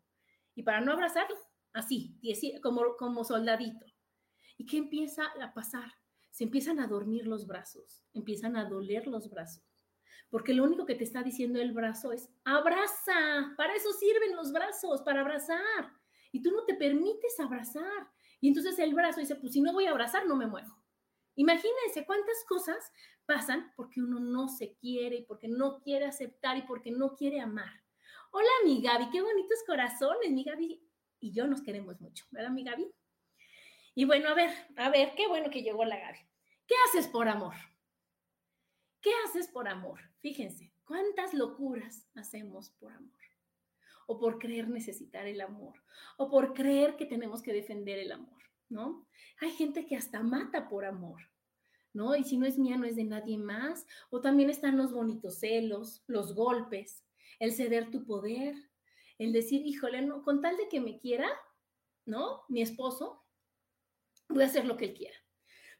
[0.54, 1.36] Y para no abrazarlo,
[1.72, 2.18] así,
[2.62, 3.86] como, como soldadito.
[4.56, 5.92] ¿Y qué empieza a pasar?
[6.36, 9.64] Se empiezan a dormir los brazos, empiezan a doler los brazos.
[10.28, 14.52] Porque lo único que te está diciendo el brazo es, abraza, para eso sirven los
[14.52, 15.94] brazos, para abrazar.
[16.32, 18.10] Y tú no te permites abrazar.
[18.42, 20.76] Y entonces el brazo dice, pues si no voy a abrazar, no me muevo.
[21.36, 22.92] Imagínense cuántas cosas
[23.24, 27.40] pasan porque uno no se quiere y porque no quiere aceptar y porque no quiere
[27.40, 27.82] amar.
[28.30, 30.86] Hola, mi Gaby, qué bonitos corazones, mi Gaby
[31.18, 32.92] y yo nos queremos mucho, ¿verdad, mi Gaby?
[33.98, 36.18] Y bueno, a ver, a ver, qué bueno que llegó la Gaby.
[36.66, 37.54] ¿Qué haces por amor?
[39.00, 40.00] ¿Qué haces por amor?
[40.20, 43.18] Fíjense, ¿cuántas locuras hacemos por amor?
[44.06, 45.82] O por creer necesitar el amor,
[46.18, 49.08] o por creer que tenemos que defender el amor, ¿no?
[49.40, 51.22] Hay gente que hasta mata por amor,
[51.94, 52.14] ¿no?
[52.16, 53.86] Y si no es mía, no es de nadie más.
[54.10, 57.02] O también están los bonitos celos, los golpes,
[57.38, 58.54] el ceder tu poder,
[59.16, 61.30] el decir, híjole, no, con tal de que me quiera,
[62.04, 62.42] ¿no?
[62.48, 63.25] Mi esposo,
[64.28, 65.16] voy a hacer lo que él quiera.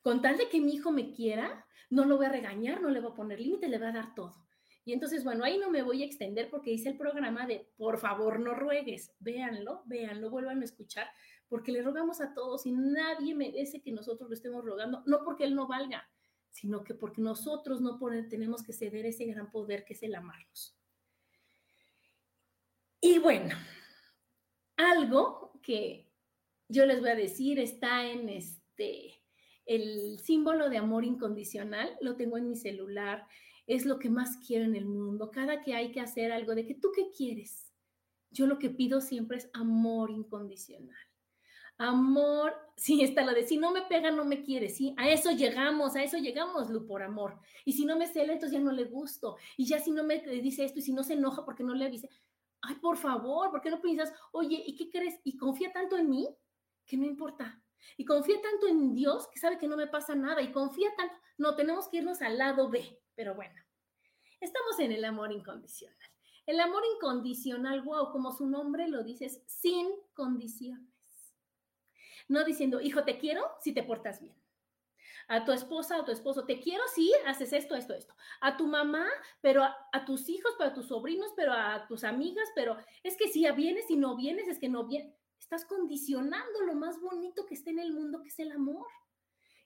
[0.02, 3.00] Con tal de que mi hijo me quiera, no lo voy a regañar, no le
[3.00, 4.46] voy a poner límite, le voy a dar todo.
[4.84, 7.98] Y entonces, bueno, ahí no me voy a extender porque dice el programa de, por
[7.98, 9.12] favor, no ruegues.
[9.18, 11.08] Véanlo, véanlo, vuelvan a escuchar,
[11.48, 15.42] porque le rogamos a todos y nadie merece que nosotros lo estemos rogando, no porque
[15.42, 16.08] él no valga,
[16.50, 20.78] sino que porque nosotros no tenemos que ceder ese gran poder que es el amarnos.
[23.00, 23.56] Y bueno,
[24.76, 26.05] algo que
[26.68, 29.22] yo les voy a decir está en este,
[29.64, 33.26] el símbolo de amor incondicional, lo tengo en mi celular,
[33.66, 35.30] es lo que más quiero en el mundo.
[35.30, 37.72] Cada que hay que hacer algo de que tú qué quieres,
[38.30, 40.96] yo lo que pido siempre es amor incondicional.
[41.78, 45.30] Amor, sí, está lo de si no me pega, no me quiere, sí, a eso
[45.30, 47.38] llegamos, a eso llegamos, Lu, por amor.
[47.64, 49.36] Y si no me cela, entonces ya no le gusto.
[49.56, 51.86] Y ya si no me dice esto y si no se enoja porque no le
[51.86, 52.08] avise,
[52.62, 55.20] ay, por favor, ¿por qué no piensas, oye, ¿y qué crees?
[55.24, 56.28] Y confía tanto en mí
[56.86, 57.62] que no importa.
[57.96, 60.42] Y confía tanto en Dios que sabe que no me pasa nada.
[60.42, 63.00] Y confía tanto, no, tenemos que irnos al lado B.
[63.14, 63.54] Pero bueno,
[64.40, 65.96] estamos en el amor incondicional.
[66.46, 70.92] El amor incondicional, wow, como su nombre lo dice, sin condiciones.
[72.28, 74.36] No diciendo, hijo, te quiero si te portas bien
[75.28, 78.14] a tu esposa o tu esposo, te quiero si haces esto, esto, esto.
[78.40, 79.06] A tu mamá,
[79.40, 83.28] pero a, tus hijos, pero a tus sobrinos, pero a tus amigas, pero es que
[83.28, 85.14] si vienes y no vienes, es que no vienes.
[85.38, 88.86] Estás condicionando lo más bonito que está en el mundo, que es el amor.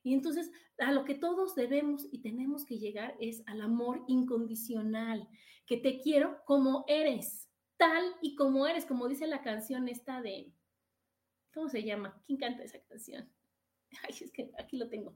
[0.02, 5.28] Y entonces a lo que todos debemos y tenemos que llegar es al amor incondicional,
[5.66, 10.52] que te quiero como eres, tal y como eres, como dice la canción esta de,
[11.52, 12.22] ¿cómo se llama?
[12.26, 13.30] ¿Quién canta esa canción?
[14.02, 15.14] Ay, es que aquí lo tengo.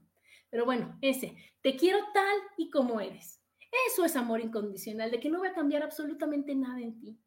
[0.49, 3.41] Pero bueno, ese, te quiero tal y como eres.
[3.87, 7.19] Eso es amor incondicional, de que no voy a cambiar absolutamente nada en ti.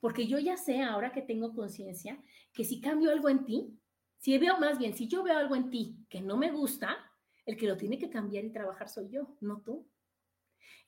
[0.00, 3.78] Porque yo ya sé ahora que tengo conciencia que si cambio algo en ti,
[4.18, 6.96] si veo más bien, si yo veo algo en ti que no me gusta,
[7.46, 9.88] el que lo tiene que cambiar y trabajar soy yo, no tú.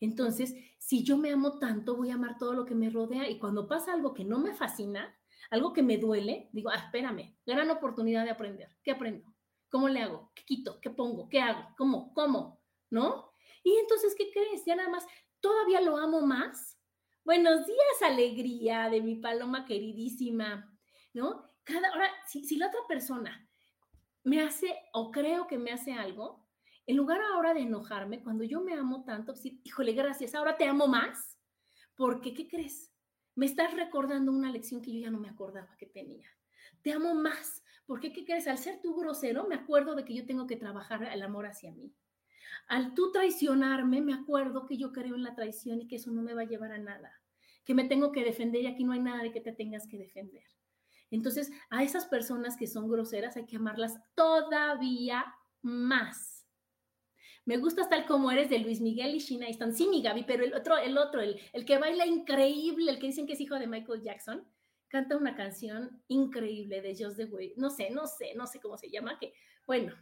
[0.01, 3.39] Entonces, si yo me amo tanto, voy a amar todo lo que me rodea y
[3.39, 5.17] cuando pasa algo que no me fascina,
[5.51, 8.69] algo que me duele, digo, ah, espérame, gran oportunidad de aprender.
[8.83, 9.33] ¿Qué aprendo?
[9.71, 10.31] ¿Cómo le hago?
[10.35, 10.81] ¿Qué quito?
[10.81, 11.29] ¿Qué pongo?
[11.29, 11.69] ¿Qué hago?
[11.77, 12.13] ¿Cómo?
[12.15, 12.61] ¿Cómo?
[12.91, 13.33] ¿No?
[13.63, 14.65] Y entonces, ¿qué crees?
[14.65, 15.07] Ya nada más,
[15.41, 16.79] todavía lo amo más.
[17.25, 20.77] Buenos días, alegría de mi paloma queridísima,
[21.15, 21.51] ¿no?
[21.65, 23.49] Cada hora, si, si la otra persona
[24.25, 26.49] me hace o creo que me hace algo,
[26.87, 30.89] en lugar ahora de enojarme, cuando yo me amo tanto, híjole, gracias, ahora te amo
[30.89, 31.39] más,
[31.95, 32.93] porque, ¿qué crees?
[33.35, 36.29] Me estás recordando una lección que yo ya no me acordaba que tenía.
[36.83, 38.13] Te amo más ¿Por qué?
[38.13, 38.47] ¿Qué crees?
[38.47, 41.73] Al ser tú grosero, me acuerdo de que yo tengo que trabajar el amor hacia
[41.73, 41.93] mí.
[42.69, 46.23] Al tú traicionarme, me acuerdo que yo creo en la traición y que eso no
[46.23, 47.21] me va a llevar a nada,
[47.65, 49.99] que me tengo que defender y aquí no hay nada de que te tengas que
[49.99, 50.45] defender.
[51.11, 55.25] Entonces, a esas personas que son groseras hay que amarlas todavía
[55.61, 56.47] más.
[57.45, 59.75] Me gusta tal como eres de Luis Miguel y Sheena Easton.
[59.75, 63.09] Sí, mi Gaby, pero el otro, el otro, el, el que baila increíble, el que
[63.09, 64.47] dicen que es hijo de Michael Jackson,
[64.93, 68.77] canta una canción increíble de Just the Way, no sé, no sé, no sé cómo
[68.77, 69.33] se llama, que
[69.67, 69.95] bueno,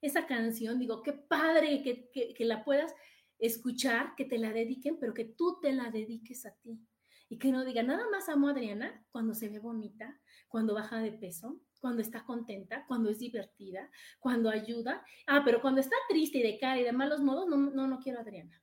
[0.00, 2.94] esa canción, digo, qué padre que, que, la puedas
[3.38, 6.80] escuchar, que te la dediquen, pero que tú te la dediques a ti.
[7.28, 10.98] Y que no diga, nada más amo a Adriana cuando se ve bonita, cuando baja
[11.00, 15.04] de peso, cuando está contenta, cuando es divertida, cuando ayuda.
[15.26, 17.98] Ah, pero cuando está triste y de cara y de malos modos, no, no, no
[18.00, 18.62] quiero a Adriana.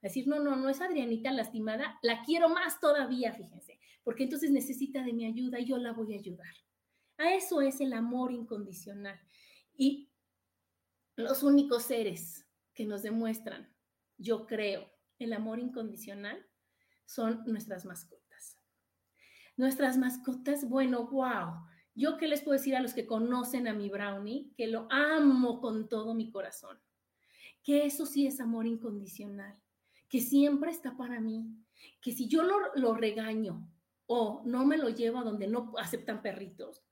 [0.00, 5.02] Decir, no, no, no es Adrianita lastimada, la quiero más todavía, fíjense porque entonces necesita
[5.02, 6.54] de mi ayuda y yo la voy a ayudar.
[7.18, 9.18] A eso es el amor incondicional.
[9.76, 10.10] Y
[11.22, 13.74] los únicos seres que nos demuestran,
[14.18, 16.46] yo creo, el amor incondicional
[17.06, 18.58] son nuestras mascotas.
[19.56, 21.66] Nuestras mascotas, bueno, wow.
[21.94, 25.60] Yo qué les puedo decir a los que conocen a mi brownie, que lo amo
[25.60, 26.80] con todo mi corazón,
[27.62, 29.60] que eso sí es amor incondicional,
[30.08, 31.46] que siempre está para mí,
[32.00, 33.68] que si yo lo, lo regaño
[34.06, 36.82] o no me lo llevo a donde no aceptan perritos.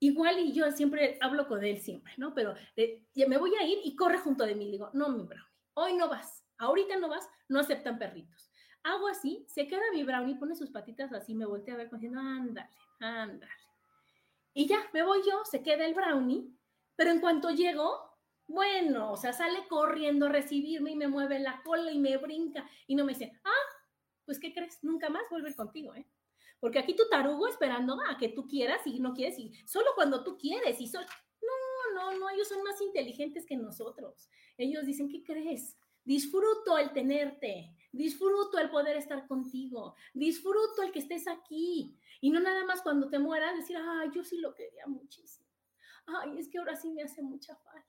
[0.00, 2.34] Igual y yo siempre hablo con él siempre, ¿no?
[2.34, 4.64] Pero eh, me voy a ir y corre junto de mí.
[4.66, 8.50] Le digo, no, mi brownie, hoy no vas, ahorita no vas, no aceptan perritos.
[8.82, 12.20] Hago así, se queda mi brownie, pone sus patitas así, me voltea a ver diciendo,
[12.20, 13.52] ándale, ándale.
[14.54, 16.52] Y ya, me voy yo, se queda el brownie,
[16.96, 18.08] pero en cuanto llego,
[18.48, 22.68] Bueno, o sea, sale corriendo a recibirme y me mueve la cola y me brinca
[22.86, 23.66] y no me dice, ah,
[24.26, 24.82] pues ¿qué crees?
[24.84, 26.06] Nunca más vuelve contigo, ¿eh?
[26.60, 30.22] Porque aquí tu tarugo esperando a que tú quieras y no quieres y solo cuando
[30.22, 31.06] tú quieres y solo...
[31.42, 34.28] No, no, no, ellos son más inteligentes que nosotros.
[34.58, 35.76] Ellos dicen, ¿qué crees?
[36.04, 41.98] Disfruto el tenerte, disfruto el poder estar contigo, disfruto el que estés aquí.
[42.20, 45.48] Y no nada más cuando te mueras decir, ay, yo sí lo quería muchísimo.
[46.06, 47.88] Ay, es que ahora sí me hace mucha falta.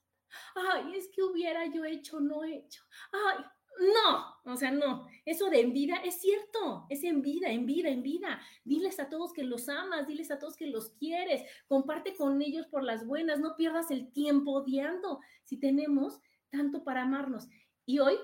[0.55, 2.83] Ay, es que hubiera yo hecho, no hecho.
[3.11, 3.43] Ay,
[3.79, 5.07] no, o sea, no.
[5.25, 8.41] Eso de en vida es cierto, es en vida, en vida, en vida.
[8.63, 12.67] Diles a todos que los amas, diles a todos que los quieres, comparte con ellos
[12.67, 17.47] por las buenas, no pierdas el tiempo odiando si tenemos tanto para amarnos.
[17.85, 18.15] Y hoy,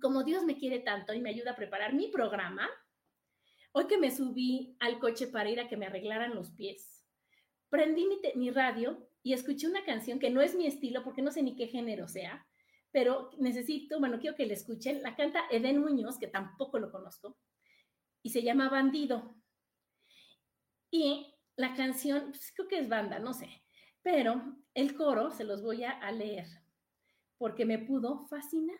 [0.00, 2.68] como Dios me quiere tanto y me ayuda a preparar mi programa,
[3.72, 7.06] hoy que me subí al coche para ir a que me arreglaran los pies,
[7.68, 11.42] prendí mi, radio y escuché una canción que no es mi estilo porque no sé
[11.42, 12.46] ni qué género sea,
[12.92, 15.02] pero necesito, bueno, quiero que la escuchen.
[15.02, 17.36] La canta Eden Muñoz, que tampoco lo conozco,
[18.22, 19.34] y se llama Bandido.
[20.90, 23.62] Y la canción, pues, creo que es banda, no sé,
[24.02, 26.46] pero el coro se los voy a leer
[27.40, 28.78] porque me pudo fascinar.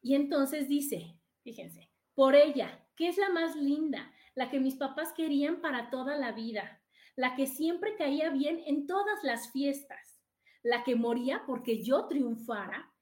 [0.00, 5.12] Y entonces dice, fíjense, por ella, que es la más linda, la que mis papás
[5.12, 6.82] querían para toda la vida,
[7.16, 10.17] la que siempre caía bien en todas las fiestas,
[10.62, 12.92] la que moría porque yo triunfara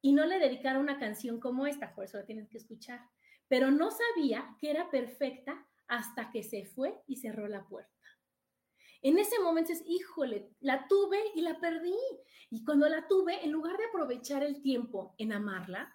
[0.00, 3.00] y no le dedicara una canción como esta, por eso la tienen que escuchar,
[3.48, 7.92] pero no sabía que era perfecta hasta que se fue y cerró la puerta.
[9.02, 11.96] En ese momento es, híjole, la tuve y la perdí.
[12.50, 15.92] Y cuando la tuve, en lugar de aprovechar el tiempo en amarla,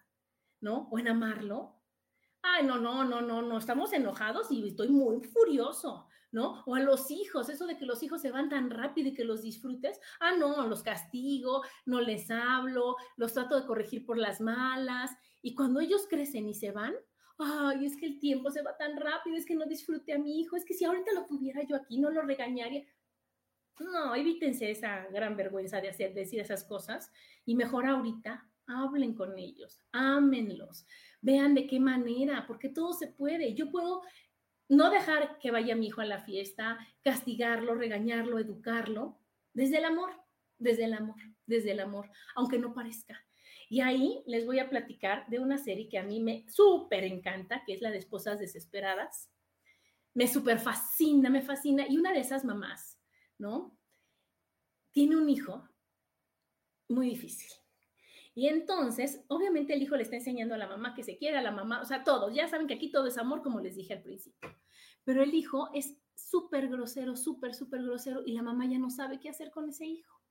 [0.59, 0.89] ¿no?
[0.91, 1.77] O en amarlo,
[2.41, 6.63] ay, no, no, no, no, no, estamos enojados y estoy muy furioso, ¿no?
[6.65, 9.23] O a los hijos, eso de que los hijos se van tan rápido y que
[9.23, 14.41] los disfrutes, ah, no, los castigo, no les hablo, los trato de corregir por las
[14.41, 15.11] malas.
[15.41, 16.93] Y cuando ellos crecen y se van,
[17.37, 20.39] ay, es que el tiempo se va tan rápido, es que no disfrute a mi
[20.39, 22.85] hijo, es que si ahorita lo tuviera yo aquí, no lo regañaría.
[23.79, 27.11] No, evítense esa gran vergüenza de hacer, decir esas cosas
[27.45, 30.85] y mejor ahorita hablen con ellos, ámenlos,
[31.21, 33.53] vean de qué manera, porque todo se puede.
[33.53, 34.01] Yo puedo
[34.69, 39.19] no dejar que vaya mi hijo a la fiesta, castigarlo, regañarlo, educarlo,
[39.53, 40.11] desde el amor,
[40.57, 43.23] desde el amor, desde el amor, aunque no parezca.
[43.69, 47.63] Y ahí les voy a platicar de una serie que a mí me súper encanta,
[47.65, 49.29] que es la de Esposas Desesperadas.
[50.13, 51.85] Me súper fascina, me fascina.
[51.87, 52.97] Y una de esas mamás
[53.37, 53.77] ¿no?
[54.91, 55.67] Tiene un hijo
[56.89, 57.51] muy difícil.
[58.37, 61.41] Y entonces, obviamente el hijo le está enseñando a la mamá que se quiera, a
[61.41, 63.95] la mamá, o sea, todos, ya saben que aquí todo es amor, como les dije
[63.95, 64.55] al principio.
[65.03, 69.19] Pero el hijo es súper grosero, súper, súper grosero, y la mamá ya no sabe
[69.19, 70.21] qué hacer con ese hijo.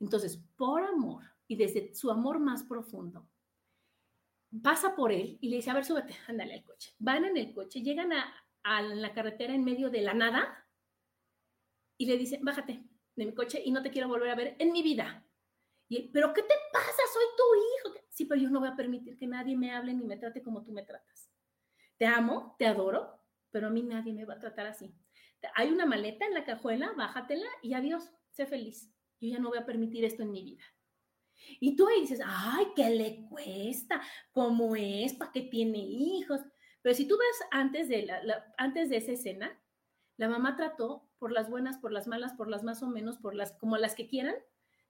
[0.00, 3.26] Entonces, por amor y desde su amor más profundo,
[4.62, 6.92] pasa por él y le dice, a ver, súbete, ándale al coche.
[6.98, 8.34] Van en el coche, llegan a,
[8.64, 10.68] a la carretera en medio de la nada,
[11.96, 12.84] y le dice, bájate
[13.16, 15.24] de mi coche y no te quiero volver a ver en mi vida.
[16.12, 17.02] Pero ¿qué te pasa?
[17.12, 18.06] Soy tu hijo.
[18.10, 20.64] Sí, pero yo no voy a permitir que nadie me hable ni me trate como
[20.64, 21.30] tú me tratas.
[21.96, 24.94] Te amo, te adoro, pero a mí nadie me va a tratar así.
[25.54, 28.90] Hay una maleta en la cajuela, bájatela y adiós, sé feliz.
[29.20, 30.64] Yo ya no voy a permitir esto en mi vida.
[31.60, 34.00] Y tú ahí dices, ay, ¿qué le cuesta?
[34.32, 35.14] ¿Cómo es?
[35.14, 36.40] ¿Para qué tiene hijos?
[36.82, 39.58] Pero si tú ves antes de, la, antes de esa escena,
[40.16, 43.34] la mamá trató por las buenas, por las malas, por las más o menos, por
[43.34, 44.36] las como las que quieran,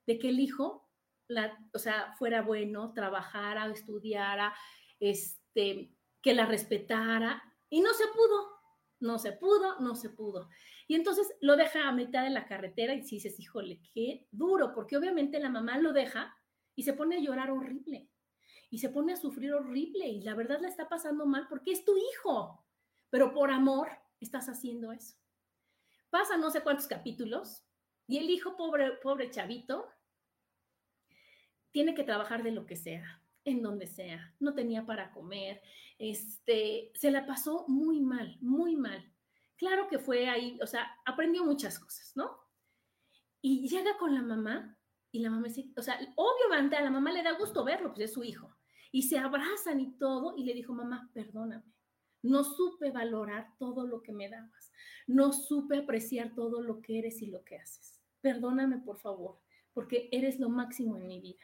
[0.05, 0.84] de que el hijo,
[1.27, 4.53] la, o sea, fuera bueno, trabajara, estudiara,
[4.99, 8.49] este, que la respetara, y no se pudo,
[8.99, 10.49] no se pudo, no se pudo.
[10.87, 14.97] Y entonces lo deja a mitad de la carretera y dices, híjole, qué duro, porque
[14.97, 16.35] obviamente la mamá lo deja
[16.75, 18.09] y se pone a llorar horrible,
[18.69, 21.85] y se pone a sufrir horrible, y la verdad la está pasando mal porque es
[21.85, 22.65] tu hijo,
[23.09, 25.15] pero por amor estás haciendo eso.
[26.09, 27.63] Pasa no sé cuántos capítulos
[28.07, 29.87] y el hijo, pobre, pobre chavito,
[31.75, 34.33] tiene que trabajar de lo que sea, en donde sea.
[34.39, 35.61] No tenía para comer,
[35.99, 39.11] este, se la pasó muy mal, muy mal.
[39.57, 42.39] Claro que fue ahí, o sea, aprendió muchas cosas, ¿no?
[43.41, 44.77] Y llega con la mamá
[45.11, 48.05] y la mamá dice, o sea, obviamente a la mamá le da gusto verlo, pues
[48.05, 48.55] es su hijo.
[48.93, 51.75] Y se abrazan y todo, y le dijo, mamá, perdóname
[52.25, 54.71] no supe valorar todo lo que me dabas.
[55.05, 58.01] No supe apreciar todo lo que eres y lo que haces.
[58.21, 59.37] Perdóname, por favor,
[59.73, 61.43] porque eres lo máximo en mi vida.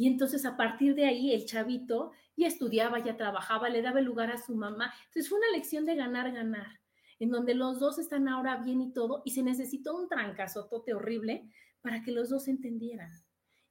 [0.00, 4.30] Y entonces a partir de ahí el chavito ya estudiaba, ya trabajaba, le daba lugar
[4.30, 4.94] a su mamá.
[5.08, 6.80] Entonces fue una lección de ganar, ganar,
[7.18, 11.50] en donde los dos están ahora bien y todo, y se necesitó un trancazotote horrible
[11.82, 13.10] para que los dos entendieran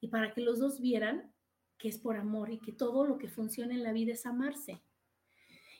[0.01, 1.33] y para que los dos vieran
[1.79, 4.83] que es por amor y que todo lo que funciona en la vida es amarse.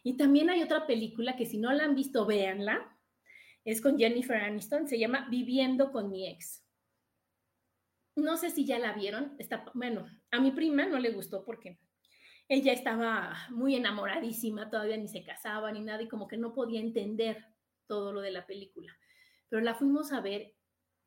[0.01, 2.97] Y también hay otra película que si no la han visto, véanla.
[3.65, 6.65] Es con Jennifer Aniston, se llama Viviendo con mi ex.
[8.15, 11.79] No sé si ya la vieron, está, bueno, a mi prima no le gustó porque
[12.47, 16.79] ella estaba muy enamoradísima, todavía ni se casaba ni nada y como que no podía
[16.79, 17.45] entender
[17.87, 18.97] todo lo de la película.
[19.49, 20.55] Pero la fuimos a ver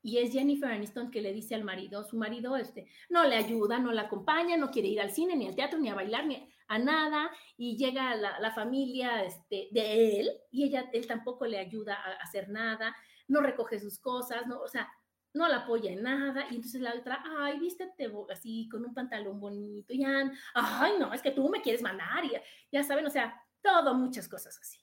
[0.02, 3.78] y es Jennifer Aniston que le dice al marido, su marido este, no le ayuda,
[3.78, 6.48] no la acompaña, no quiere ir al cine, ni al teatro, ni a bailar, ni
[6.66, 11.94] a nada, y llega la, familia este, de él, y ella, él tampoco le ayuda
[11.94, 12.96] a hacer nada,
[13.28, 14.90] no recoge sus cosas, no, o sea,
[15.34, 19.40] no la apoya en nada, y entonces la otra, ay, vístete así, con un pantalón
[19.40, 22.32] bonito, ya, ay, no, es que tú me quieres mandar, y
[22.70, 24.78] ya saben, o sea, todo, muchas cosas así.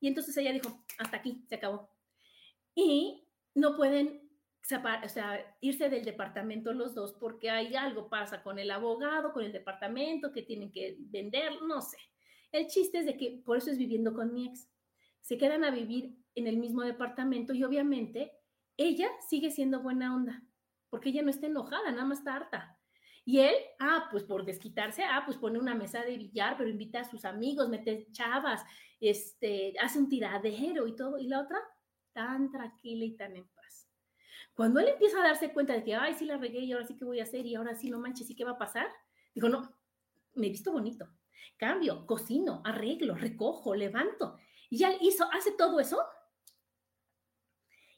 [0.00, 1.88] Y entonces ella dijo, hasta aquí, se acabó.
[2.74, 4.22] Y no pueden
[5.04, 9.44] o sea, irse del departamento los dos porque hay algo pasa con el abogado, con
[9.44, 11.98] el departamento, que tienen que vender, no sé.
[12.52, 14.68] El chiste es de que por eso es viviendo con mi ex.
[15.20, 18.32] Se quedan a vivir en el mismo departamento y obviamente
[18.76, 20.42] ella sigue siendo buena onda,
[20.90, 22.78] porque ella no está enojada, nada más está harta.
[23.24, 27.00] Y él, ah, pues por desquitarse, ah, pues pone una mesa de billar, pero invita
[27.00, 28.64] a sus amigos, mete chavas,
[29.00, 31.18] este, hace un tiradero y todo.
[31.18, 31.58] Y la otra,
[32.12, 33.88] tan tranquila y tan en paz.
[34.54, 36.96] Cuando él empieza a darse cuenta de que, ay, sí la regué y ahora sí
[36.96, 38.88] que voy a hacer y ahora sí no manches, ¿y qué va a pasar?
[39.34, 39.72] Digo, no,
[40.34, 41.08] me he visto bonito.
[41.56, 44.36] Cambio, cocino, arreglo, recojo, levanto.
[44.68, 46.02] Y ya hizo, hace todo eso.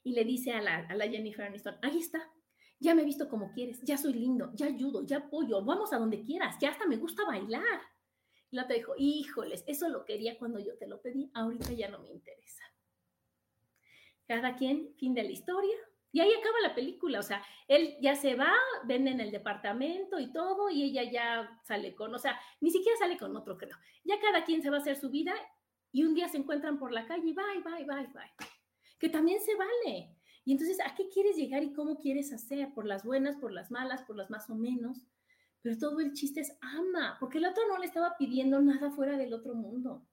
[0.05, 2.31] Y le dice a la, a la Jennifer Aniston, ahí está,
[2.79, 5.99] ya me he visto como quieres, ya soy lindo, ya ayudo, ya apoyo, vamos a
[5.99, 7.81] donde quieras, ya hasta me gusta bailar.
[8.51, 11.89] Y la te dijo, híjoles, eso lo quería cuando yo te lo pedí, ahorita ya
[11.89, 12.63] no me interesa.
[14.29, 15.77] Cada quien, fin de la historia,
[16.13, 18.53] y ahí acaba la película, o sea, él ya se va,
[18.85, 23.19] venden el departamento y todo, y ella ya sale con, o sea, ni siquiera sale
[23.19, 23.77] con otro, creo.
[24.05, 25.35] Ya cada quien se va a hacer su vida
[25.91, 28.47] y un día se encuentran por la calle bye, bye, bye, bye.
[28.99, 30.17] Que también se vale.
[30.45, 32.73] Y entonces, ¿a qué quieres llegar y cómo quieres hacer?
[32.75, 35.07] ¿Por las buenas, por las malas, por las más o menos?
[35.63, 39.17] Pero todo el chiste es ama, porque el otro no le estaba pidiendo nada fuera
[39.17, 40.07] del otro mundo.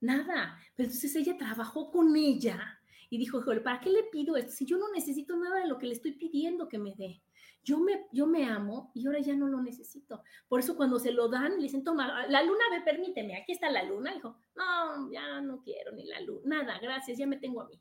[0.00, 0.58] Nada.
[0.76, 2.79] Pero entonces ella trabajó con ella
[3.10, 4.52] y dijo, ¿para qué le pido esto?
[4.52, 7.20] Si yo no necesito nada de lo que le estoy pidiendo que me dé.
[7.62, 10.22] Yo me, yo me amo y ahora ya no lo necesito.
[10.48, 13.68] Por eso cuando se lo dan, le dicen, toma, la luna, ve, permíteme, aquí está
[13.68, 14.14] la luna.
[14.14, 17.78] Dijo, no, ya no quiero ni la luna, nada, gracias, ya me tengo a mí.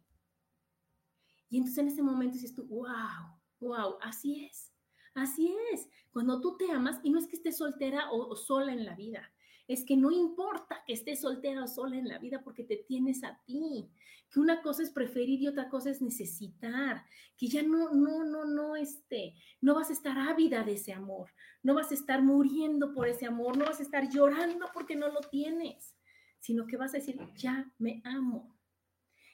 [1.49, 4.73] Y entonces en ese momento dices tú, wow, wow, así es,
[5.13, 5.87] así es.
[6.11, 9.31] Cuando tú te amas, y no es que estés soltera o sola en la vida,
[9.69, 13.23] es que no importa que estés soltera o sola en la vida porque te tienes
[13.23, 13.87] a ti,
[14.31, 17.05] que una cosa es preferir y otra cosa es necesitar,
[17.37, 21.29] que ya no, no, no, no, este, no vas a estar ávida de ese amor,
[21.61, 25.07] no vas a estar muriendo por ese amor, no vas a estar llorando porque no
[25.09, 25.95] lo tienes,
[26.39, 28.57] sino que vas a decir, ya me amo.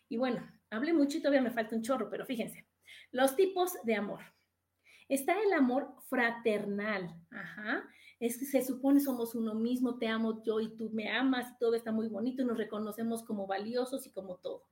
[0.10, 2.68] Y bueno, hablé mucho y todavía me falta un chorro, pero fíjense,
[3.12, 4.20] los tipos de amor.
[5.08, 7.88] Está el amor fraternal, ajá,
[8.20, 11.76] es que se supone somos uno mismo, te amo yo y tú me amas, todo
[11.76, 14.64] está muy bonito y nos reconocemos como valiosos y como todo.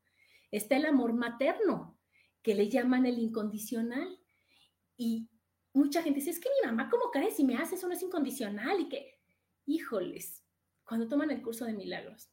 [0.50, 1.98] Está el amor materno,
[2.42, 4.20] que le llaman el incondicional.
[4.98, 5.30] Y
[5.74, 7.36] mucha gente dice, es que mi mamá, ¿cómo crees?
[7.36, 9.20] Si me hace eso no es incondicional y que,
[9.66, 10.44] híjoles,
[10.84, 12.30] cuando toman el curso de milagros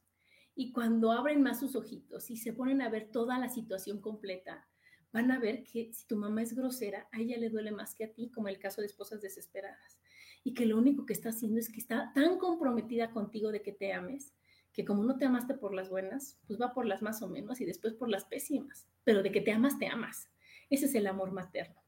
[0.54, 4.68] y cuando abren más sus ojitos y se ponen a ver toda la situación completa,
[5.12, 8.04] van a ver que si tu mamá es grosera, a ella le duele más que
[8.04, 10.00] a ti, como el caso de esposas desesperadas
[10.44, 13.72] y que lo único que está haciendo es que está tan comprometida contigo de que
[13.72, 14.32] te ames,
[14.72, 17.60] que como no te amaste por las buenas, pues va por las más o menos
[17.60, 20.30] y después por las pésimas, pero de que te amas, te amas.
[20.70, 21.82] Ese es el amor materno.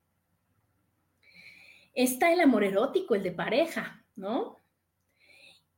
[1.95, 4.59] Está el amor erótico, el de pareja, ¿no?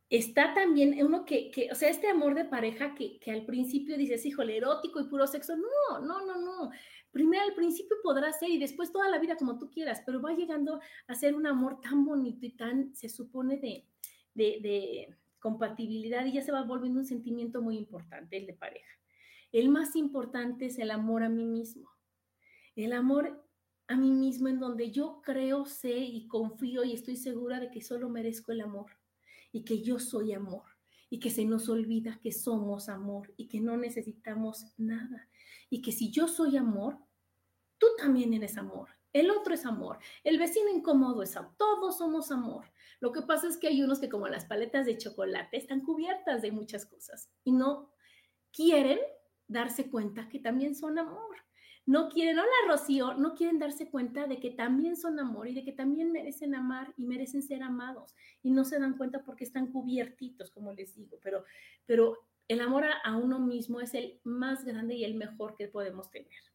[0.09, 3.97] Está también uno que, que o sea, este amor de pareja que, que al principio
[3.97, 5.57] dices, híjole, erótico y puro sexo.
[5.57, 6.71] No, no, no, no
[7.15, 10.35] primero al principio podrá ser y después toda la vida como tú quieras, pero va
[10.35, 13.87] llegando a ser un amor tan bonito y tan, se supone, de,
[14.35, 18.91] de, compatibilidad y ya se va volviendo un sentimiento muy importante, el de pareja.
[19.53, 21.89] El más importante es el amor a mí mismo.
[22.75, 23.47] El amor
[23.87, 27.83] a mí mismo en donde yo creo, sé y confío y estoy segura de que
[27.83, 28.91] solo merezco el amor
[29.53, 30.65] y que yo soy amor
[31.11, 35.29] y que se nos olvida que somos amor y que no necesitamos nada
[35.75, 36.99] y que si yo soy amor,
[37.85, 38.89] tú también eres amor.
[39.13, 39.99] El otro es amor.
[40.25, 41.53] El vecino incómodo es amor.
[41.59, 42.65] Todos somos amor.
[43.01, 46.41] Lo que pasa es que hay unos que como las paletas de chocolate están cubiertas
[46.41, 47.93] de muchas cosas y no
[48.53, 48.99] quieren
[49.47, 51.37] darse cuenta que también son amor.
[51.87, 55.65] no quieren, hola Rocío, no quieren darse cuenta de que también son amor y de
[55.65, 59.71] que también merecen amar y merecen ser amados y no se dan cuenta porque están
[59.71, 61.45] cubiertitos, como les digo, pero,
[61.85, 62.17] pero
[62.49, 66.54] el amor a, uno mismo es el más grande y el mejor que podemos tener.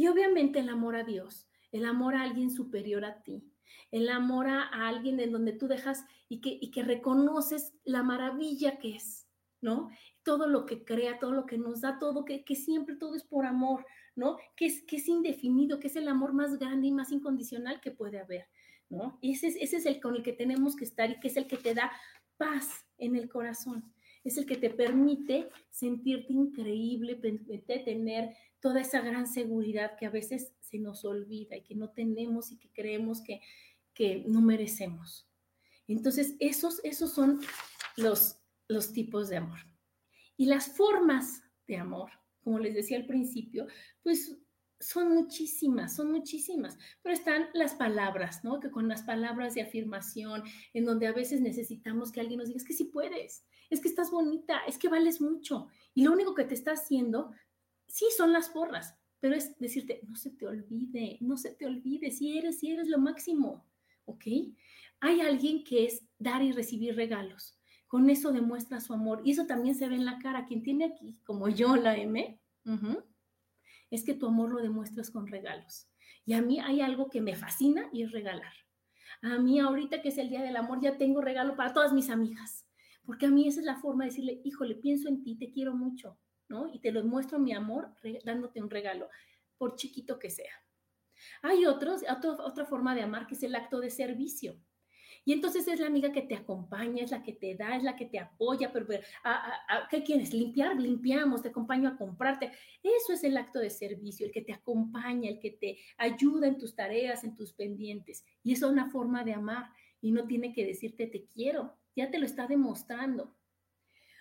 [0.00, 3.44] Y obviamente el amor a Dios, el amor a alguien superior a ti,
[3.90, 8.78] el amor a, alguien en donde tú dejas y que, y que reconoces la maravilla
[8.78, 9.28] que es,
[9.60, 9.90] ¿no?
[10.22, 13.44] todo lo que crea, todo lo que nos da, todo, que, siempre todo es por
[13.44, 13.84] amor,
[14.16, 14.38] ¿no?
[14.56, 17.90] Que es, que es indefinido, que es el amor más grande y más incondicional que
[17.90, 18.46] puede haber,
[18.88, 19.18] ¿no?
[19.20, 21.46] Ese es, ese es el con el que tenemos que estar y que es el
[21.46, 21.92] que te da
[22.38, 23.92] paz en el corazón.
[24.24, 27.16] Es el que te permite sentirte increíble,
[27.84, 32.52] tener toda esa gran seguridad que a veces se nos olvida y que no tenemos
[32.52, 33.40] y que creemos que,
[33.94, 35.28] que no merecemos.
[35.88, 37.40] Entonces, esos, esos son
[37.96, 38.38] los,
[38.68, 39.58] los tipos de amor.
[40.36, 42.10] Y las formas de amor,
[42.42, 43.66] como les decía al principio,
[44.02, 44.38] pues
[44.80, 48.60] son muchísimas, son muchísimas, pero están las palabras, ¿no?
[48.60, 50.42] Que con las palabras de afirmación,
[50.72, 53.88] en donde a veces necesitamos que alguien nos diga, es que sí puedes, es que
[53.88, 55.68] estás bonita, es que vales mucho.
[55.94, 57.32] Y lo único que te está haciendo,
[57.90, 62.10] sí son las porras, pero es decirte, no se te olvide, no se te olvide,
[62.10, 63.66] si eres, si eres lo máximo,
[64.06, 64.24] ¿ok?
[65.00, 67.60] Hay alguien que es dar y recibir regalos
[67.90, 69.20] con eso demuestra su amor.
[69.24, 70.44] Y eso también se ve en la cara.
[70.44, 72.40] Quien tiene aquí, como yo, la M,
[73.90, 75.88] es que tu amor lo demuestras con regalos.
[76.24, 78.52] Y a mí hay algo que me fascina y es regalar.
[79.22, 82.10] A mí ahorita que es el Día del Amor ya tengo regalo para todas mis
[82.10, 82.64] amigas.
[83.02, 85.74] Porque a mí esa es la forma de decirle, híjole, pienso en ti, te quiero
[85.74, 86.16] mucho,
[86.72, 87.94] Y te lo muestro mi amor
[88.24, 89.08] dándote un regalo,
[89.58, 90.52] por chiquito que sea.
[91.42, 92.02] Hay otros,
[92.44, 94.56] otra forma de amar que es el acto de servicio.
[95.24, 97.94] Y entonces es la amiga que te acompaña, es la que te da, es la
[97.94, 98.86] que te apoya, pero,
[99.90, 100.32] ¿qué quieres?
[100.32, 102.50] Limpiar, limpiamos, te acompaño a comprarte.
[102.82, 106.56] Eso es el acto de servicio, el que te acompaña, el que te ayuda en
[106.56, 108.24] tus tareas, en tus pendientes.
[108.42, 109.70] Y eso es una forma de amar
[110.00, 113.36] y no tiene que decirte te quiero, ya te lo está demostrando.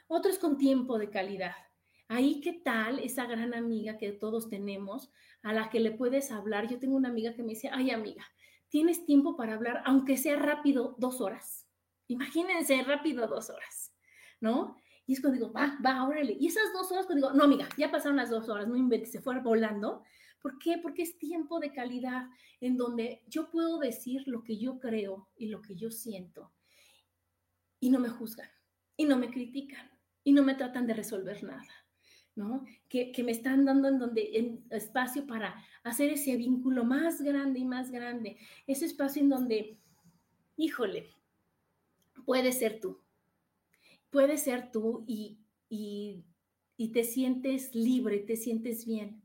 [0.08, 1.56] Otro es con tiempo de calidad.
[2.12, 5.12] Ahí, ¿qué tal esa gran amiga que todos tenemos,
[5.44, 6.68] a la que le puedes hablar?
[6.68, 8.26] Yo tengo una amiga que me dice, ay amiga,
[8.70, 11.68] tienes tiempo para hablar, aunque sea rápido, dos horas.
[12.08, 13.94] Imagínense, rápido, dos horas,
[14.42, 14.76] ¿no?
[15.06, 16.36] Y es cuando digo, va, va, órale.
[16.40, 19.12] Y esas dos horas, cuando digo, no, amiga, ya pasaron las dos horas, no inventes,
[19.12, 20.04] se fuera volando.
[20.42, 20.80] ¿Por qué?
[20.80, 22.26] Porque es tiempo de calidad
[22.60, 26.52] en donde yo puedo decir lo que yo creo y lo que yo siento.
[27.80, 28.50] Y no me juzgan,
[28.98, 29.92] y no me critican,
[30.24, 31.79] y no me tratan de resolver nada.
[32.88, 37.66] Que, me están dando en donde en espacio para hacer ese vínculo más grande y
[37.66, 38.38] más grande,
[38.68, 39.78] ese espacio en donde,
[40.58, 41.10] híjole,
[42.26, 43.00] puede ser tú,
[44.10, 46.24] puede ser tú y, y,
[46.78, 49.22] y te sientes libre, te sientes bien.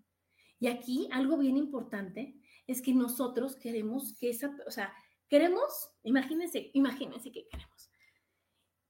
[0.59, 2.35] Y aquí algo bien importante
[2.67, 4.93] es que nosotros queremos que esa, o sea,
[5.29, 7.91] queremos, imagínense, imagínense que queremos,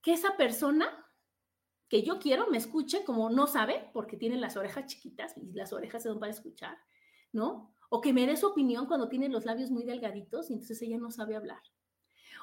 [0.03, 1.04] que esa persona
[1.89, 5.73] que yo quiero me escuche como no sabe, porque tiene las orejas chiquitas y las
[5.73, 6.77] orejas se van para escuchar,
[7.33, 7.75] ¿no?
[7.91, 10.99] O que me dé su opinión cuando tiene los labios muy delgaditos y entonces ella
[10.99, 11.63] no sabe hablar.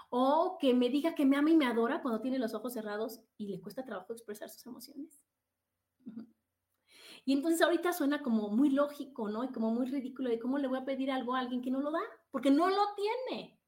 [0.09, 3.21] O que me diga que me ama y me adora cuando tiene los ojos cerrados
[3.37, 5.23] y le cuesta trabajo expresar sus emociones.
[7.25, 9.43] Y entonces ahorita suena como muy lógico, ¿no?
[9.43, 11.81] Y como muy ridículo de cómo le voy a pedir algo a alguien que no
[11.81, 13.61] lo da, porque no lo tiene.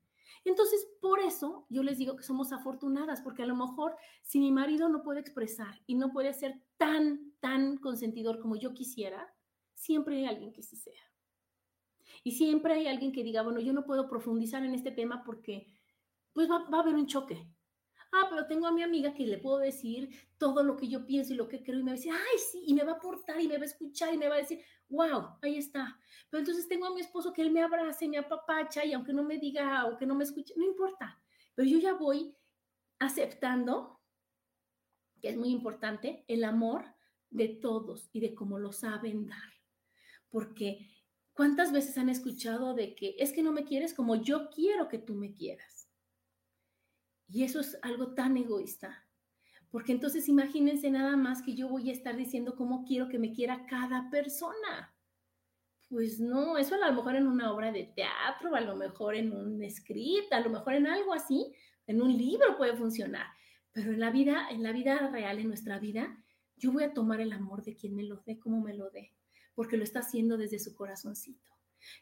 [0.45, 4.51] Entonces, por eso yo les digo que somos afortunadas, porque a lo mejor si mi
[4.51, 9.34] marido no puede expresar y no puede ser tan, tan consentidor como yo quisiera,
[9.74, 11.01] siempre hay alguien que sí sea.
[12.24, 15.67] Y siempre hay alguien que diga, bueno, yo no puedo profundizar en este tema porque
[16.34, 17.47] pues va, va a haber un choque.
[18.16, 20.07] Ah, pero tengo a mi amiga que le puedo decir
[20.38, 22.38] todo lo que yo pienso y lo que creo y me va a decir, ay,
[22.51, 24.38] sí, y me va a aportar y me va a escuchar y me va a
[24.38, 25.99] decir, wow, ahí está.
[26.30, 29.24] Pero entonces tengo a mi esposo que él me abrace, me apapacha y aunque no
[29.24, 31.20] me diga o que no me escuche, no importa.
[31.55, 32.38] Pero yo ya voy
[32.99, 33.99] aceptando,
[35.20, 36.86] que es muy importante, el amor
[37.32, 39.53] de todos y de cómo lo saben dar.
[40.30, 40.88] Porque
[41.34, 44.99] ¿cuántas veces han escuchado de que es que no me quieres como yo quiero que
[44.99, 45.83] tú me quieras?
[47.34, 49.08] Y eso es algo tan egoísta.
[49.72, 53.34] Porque entonces imagínense nada más que yo voy a estar diciendo cómo quiero que me
[53.34, 54.96] quiera cada persona.
[55.90, 59.34] Pues no, eso a lo mejor en una obra de teatro, a lo mejor en
[59.34, 61.52] un script, a lo mejor en algo así,
[61.88, 63.26] en un libro puede funcionar.
[63.72, 66.24] Pero en la vida, en la vida real, en nuestra vida,
[66.56, 69.12] yo voy a tomar el amor de quien me lo dé, como me lo dé,
[69.56, 71.50] porque lo está haciendo desde su corazoncito.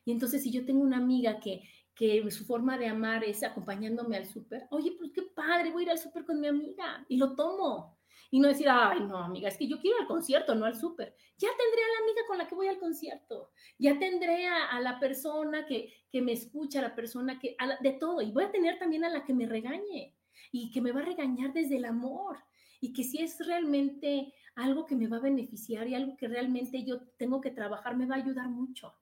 [0.04, 1.64] Y entonces si yo tengo una amiga que
[1.96, 5.86] que su forma de amar es acompañándome al súper, oye, pues qué padre, voy a
[5.86, 7.98] ir al súper con mi amiga y lo tomo.
[8.34, 10.80] Y no decir, ay, no, amiga, es que yo quiero ir al concierto, no al
[10.80, 11.14] súper.
[11.38, 13.52] Ya tendré a la amiga con la que voy al concierto.
[13.78, 18.22] Ya tendré a, la persona que, que, me escucha, a la persona que, de todo.
[18.22, 20.16] Y voy a tener también a la que me regañe
[20.54, 22.38] y que me va a regañar desde el amor.
[22.80, 26.86] Y que si es realmente algo que me va a beneficiar y algo que realmente
[26.86, 28.94] yo tengo que trabajar, me va a ayudar mucho.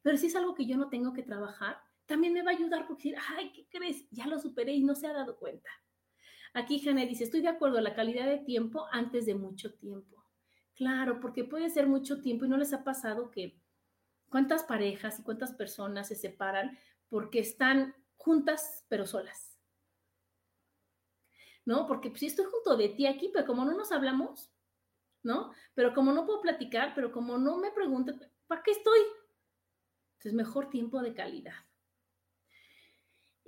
[0.00, 1.78] Pero si es algo que yo no tengo que trabajar,
[2.08, 4.08] también me va a ayudar porque decir, ay, ¿qué crees?
[4.10, 5.68] Ya lo superé y no se ha dado cuenta.
[6.54, 10.24] Aquí Jane dice, estoy de acuerdo, la calidad de tiempo antes de mucho tiempo.
[10.74, 13.60] Claro, porque puede ser mucho tiempo y no les ha pasado que
[14.30, 16.78] cuántas parejas y cuántas personas se separan
[17.10, 19.60] porque están juntas pero solas.
[21.66, 21.86] ¿No?
[21.86, 24.50] Porque si estoy junto de ti aquí, pero como no nos hablamos,
[25.22, 25.52] ¿no?
[25.74, 29.00] Pero como no puedo platicar, pero como no me preguntan, ¿para qué estoy?
[30.12, 31.67] Entonces, mejor tiempo de calidad.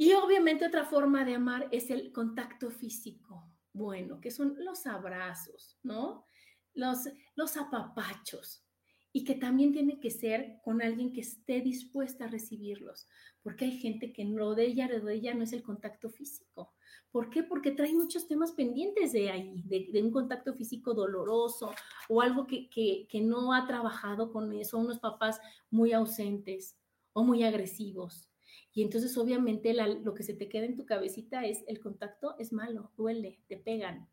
[0.01, 3.45] Y obviamente otra forma de amar es el contacto físico,
[3.75, 6.25] bueno, que son los abrazos, ¿no?
[6.73, 7.01] Los,
[7.37, 8.65] los apapachos.
[9.13, 13.09] Y que también tiene que ser con alguien que esté dispuesta a recibirlos,
[13.43, 16.73] porque hay gente que lo de ella, lo de ella no es el contacto físico.
[17.11, 17.43] ¿Por qué?
[17.43, 21.75] Porque trae muchos temas pendientes de ahí, de, un contacto físico doloroso
[22.09, 26.79] o algo que, que, que no ha trabajado con eso, unos papás muy ausentes
[27.13, 28.30] o muy agresivos
[28.73, 32.53] y entonces obviamente lo que se te queda en tu cabecita es el contacto es
[32.53, 34.09] malo, duele, te pegan,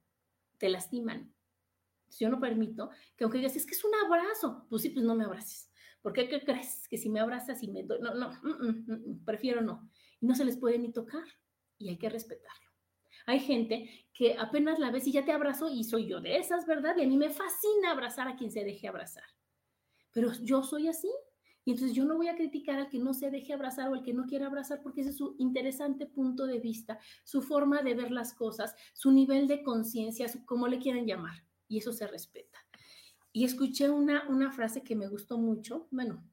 [0.57, 1.33] te lastiman.
[2.19, 5.13] Yo no permito que aunque digas, es que es un abrazo, pues sí, pues no
[5.13, 5.69] me abraces.
[6.01, 6.87] ¿Por qué, ¿Qué crees?
[6.87, 9.89] Que si me abrazas y me doy, no, no, mm, mm, mm, prefiero no.
[10.19, 11.25] Y no se les puede ni tocar
[11.77, 12.67] y hay que respetarlo.
[13.25, 16.65] Hay gente que apenas la ves y ya te abrazo y soy yo de esas,
[16.65, 16.95] ¿verdad?
[16.97, 19.25] Y a mí me fascina abrazar a quien se deje abrazar.
[20.13, 21.11] Pero yo soy así,
[21.67, 24.01] y entonces yo no voy a criticar al que no se deje abrazar o al
[24.01, 27.93] que no quiera abrazar porque ese es su interesante punto de vista, su forma de
[27.93, 31.43] ver las cosas, su nivel de conciencia, como le quieran llamar.
[31.67, 32.57] Y eso se respeta.
[33.33, 36.23] Y escuché una, una frase que me gustó mucho, bueno,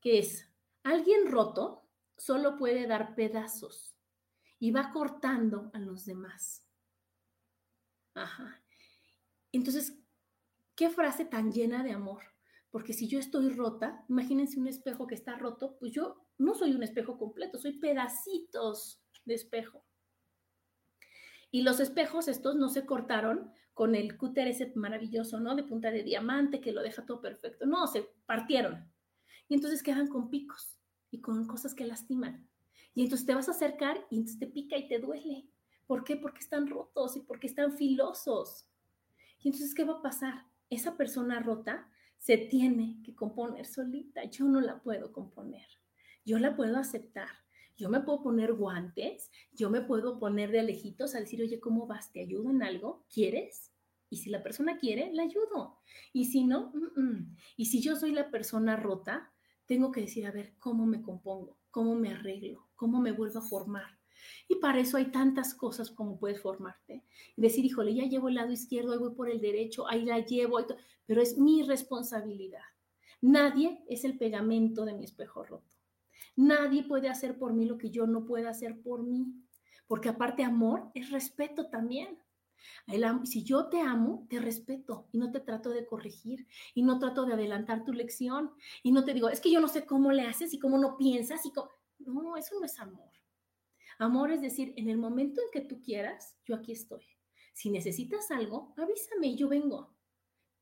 [0.00, 0.50] que es,
[0.82, 3.94] alguien roto solo puede dar pedazos
[4.58, 6.66] y va cortando a los demás.
[8.14, 8.60] Ajá.
[9.52, 9.96] Entonces,
[10.74, 12.24] ¿qué frase tan llena de amor?
[12.70, 16.72] Porque si yo estoy rota, imagínense un espejo que está roto, pues yo no soy
[16.72, 19.84] un espejo completo, soy pedacitos de espejo.
[21.50, 25.56] Y los espejos estos no se cortaron con el cúter ese maravilloso, ¿no?
[25.56, 27.66] De punta de diamante que lo deja todo perfecto.
[27.66, 28.88] No, se partieron.
[29.48, 30.78] Y entonces quedan con picos
[31.10, 32.48] y con cosas que lastiman.
[32.94, 35.48] Y entonces te vas a acercar y entonces te pica y te duele.
[35.86, 36.16] ¿Por qué?
[36.16, 38.66] Porque están rotos y porque están filosos.
[39.40, 40.44] Y entonces, ¿qué va a pasar?
[40.68, 41.90] Esa persona rota
[42.20, 44.24] se tiene que componer solita.
[44.24, 45.66] Yo no la puedo componer.
[46.24, 47.28] Yo la puedo aceptar.
[47.76, 51.86] Yo me puedo poner guantes, yo me puedo poner de lejitos a decir, oye, ¿cómo
[51.86, 52.12] vas?
[52.12, 53.06] ¿Te ayudo en algo?
[53.12, 53.72] ¿Quieres?
[54.10, 55.78] Y si la persona quiere, la ayudo.
[56.12, 56.74] Y si no,
[57.56, 59.32] y si yo soy la persona rota,
[59.64, 61.56] tengo que decir, a ver, ¿cómo me compongo?
[61.70, 62.68] ¿Cómo me arreglo?
[62.76, 63.99] ¿Cómo me vuelvo a formar?
[64.48, 67.04] Y para eso hay tantas cosas como puedes formarte.
[67.36, 70.58] Decir, híjole, ya llevo el lado izquierdo, ahí voy por el derecho, ahí la llevo,
[71.06, 72.62] pero es mi responsabilidad.
[73.20, 75.76] Nadie es el pegamento de mi espejo roto.
[76.36, 79.26] Nadie puede hacer por mí lo que yo no pueda hacer por mí.
[79.86, 82.18] Porque aparte amor es respeto también.
[83.24, 87.24] si yo te amo, te respeto y no te trato de corregir y no trato
[87.24, 88.52] de adelantar tu lección
[88.82, 90.96] y no te digo, es que yo no sé cómo le haces y cómo no
[90.96, 91.70] piensas y cómo...
[91.98, 93.10] No, eso no es amor.
[94.00, 97.04] Amor es decir, en el momento en que tú quieras, yo aquí estoy.
[97.52, 99.94] Si necesitas algo, avísame y yo vengo.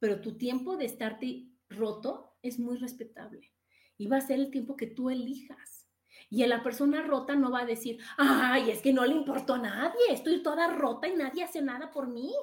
[0.00, 3.52] Pero tu tiempo de estarte roto es muy respetable
[3.96, 5.86] y va a ser el tiempo que tú elijas.
[6.28, 9.58] Y la persona rota no va a decir, ay, es que no le importó a
[9.58, 12.34] nadie, estoy toda rota y nadie hace nada por mí.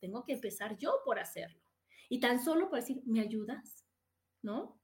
[0.00, 1.62] Tengo que empezar yo por hacerlo.
[2.10, 3.86] Y tan solo por decir, ¿me ayudas?
[4.42, 4.78] ¿No?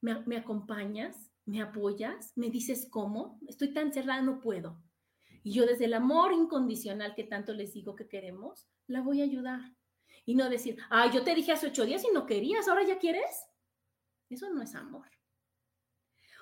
[0.00, 1.32] ¿Me, me acompañas?
[1.44, 2.32] ¿Me apoyas?
[2.36, 3.40] ¿Me dices cómo?
[3.48, 4.80] Estoy tan cerrada, no puedo.
[5.42, 9.24] Y yo desde el amor incondicional que tanto les digo que queremos, la voy a
[9.24, 9.60] ayudar.
[10.24, 12.98] Y no decir, ah, yo te dije hace ocho días y no querías, ahora ya
[12.98, 13.46] quieres.
[14.30, 15.08] Eso no es amor.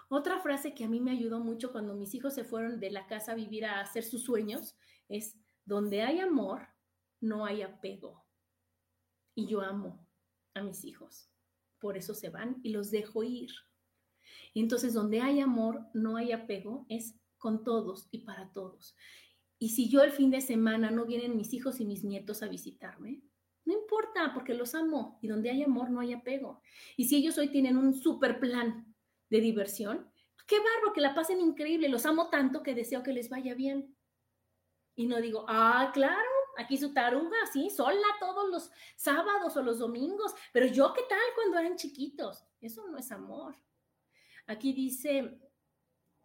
[0.09, 3.07] Otra frase que a mí me ayudó mucho cuando mis hijos se fueron de la
[3.07, 4.77] casa a vivir a hacer sus sueños
[5.09, 6.67] es, donde hay amor,
[7.21, 8.27] no hay apego.
[9.37, 10.05] Y yo amo
[10.55, 11.31] a mis hijos.
[11.79, 13.51] Por eso se van y los dejo ir.
[14.55, 18.95] Entonces, donde hay amor, no hay apego, es con todos y para todos.
[19.59, 22.49] Y si yo el fin de semana no vienen mis hijos y mis nietos a
[22.49, 23.23] visitarme,
[23.65, 26.63] no importa, porque los amo y donde hay amor no hay apego.
[26.97, 28.95] Y si ellos hoy tienen un super plan
[29.29, 30.11] de diversión,
[30.47, 33.97] qué barro, que la pasen increíble, los amo tanto que deseo que les vaya bien.
[34.95, 39.79] Y no digo, ah, claro, aquí su taruga, así, sola todos los sábados o los
[39.79, 40.35] domingos.
[40.53, 42.45] Pero yo, ¿qué tal cuando eran chiquitos?
[42.61, 43.55] Eso no es amor.
[44.47, 45.39] Aquí dice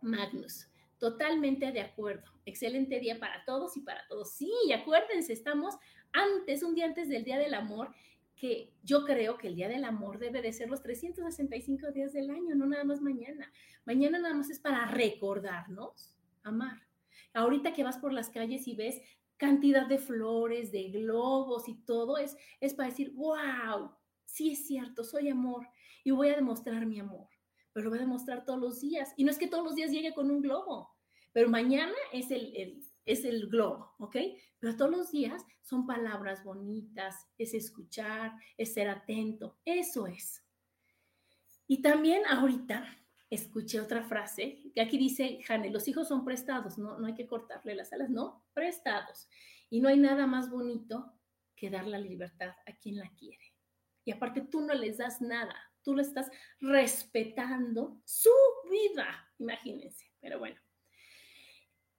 [0.01, 0.67] Magnus,
[0.99, 2.31] totalmente de acuerdo.
[2.45, 4.31] Excelente día para todos y para todos.
[4.33, 5.75] Sí, y acuérdense, estamos
[6.11, 7.93] antes, un día antes del Día del Amor,
[8.35, 12.29] que yo creo que el Día del Amor debe de ser los 365 días del
[12.29, 13.51] año, no nada más mañana.
[13.85, 16.81] Mañana nada más es para recordarnos amar.
[17.33, 19.01] Ahorita que vas por las calles y ves
[19.37, 23.91] cantidad de flores, de globos y todo, es, es para decir, wow,
[24.25, 25.67] sí es cierto, soy amor
[26.03, 27.27] y voy a demostrar mi amor,
[27.75, 29.13] pero lo voy a demostrar todos los días.
[29.17, 30.95] Y no es que todos los días llegue con un globo,
[31.33, 34.15] pero mañana es el, es el globo, ¿ok?
[34.59, 40.41] Pero todos los días son palabras bonitas, es escuchar, es ser atento, eso es.
[41.67, 42.97] Y también ahorita
[43.29, 47.27] escuché otra frase, que aquí dice, Jane, los hijos son prestados, no, no hay que
[47.27, 49.27] cortarle las alas, no, prestados.
[49.69, 51.11] Y no hay nada más bonito
[51.57, 53.53] que dar la libertad a quien la quiere.
[54.05, 55.55] Y aparte tú no les das nada,
[55.85, 56.29] tú le estás
[56.59, 58.31] respetando su
[58.69, 60.11] vida, imagínense.
[60.19, 60.59] Pero bueno,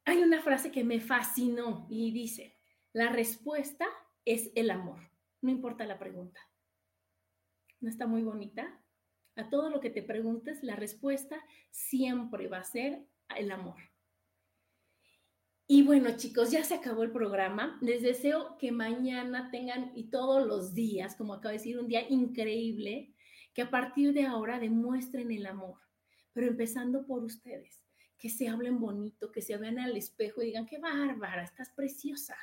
[0.05, 2.59] hay una frase que me fascinó y dice,
[2.93, 3.87] la respuesta
[4.25, 5.01] es el amor,
[5.41, 6.41] no importa la pregunta.
[7.81, 8.83] ¿No está muy bonita?
[9.37, 13.07] A todo lo que te preguntes, la respuesta siempre va a ser
[13.37, 13.77] el amor.
[15.69, 17.77] Y bueno, chicos, ya se acabó el programa.
[17.83, 22.09] Les deseo que mañana tengan y todos los días, como acabo de decir, un día
[22.09, 23.16] increíble,
[23.57, 25.81] que a partir de ahora demuestren el amor,
[26.35, 27.83] pero empezando por ustedes,
[28.19, 32.37] que se hablen bonito, que se vean al espejo y digan, qué bárbara, estás preciosa,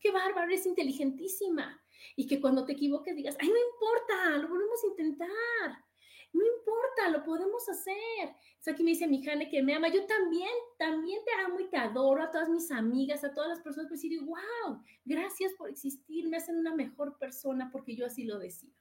[0.00, 1.78] qué bárbara, eres inteligentísima.
[2.16, 5.84] Y que cuando te equivoques digas, ay, no importa, lo volvemos a intentar
[6.32, 8.34] no importa, lo podemos hacer.
[8.66, 9.88] Aquí me dice mi Jane que me ama.
[9.88, 13.60] Yo también, también te amo y te adoro a todas mis amigas, a todas las
[13.60, 13.88] personas.
[13.88, 18.38] Pues digo, wow, gracias por existir, me hacen una mejor persona porque yo así lo
[18.38, 18.74] decido.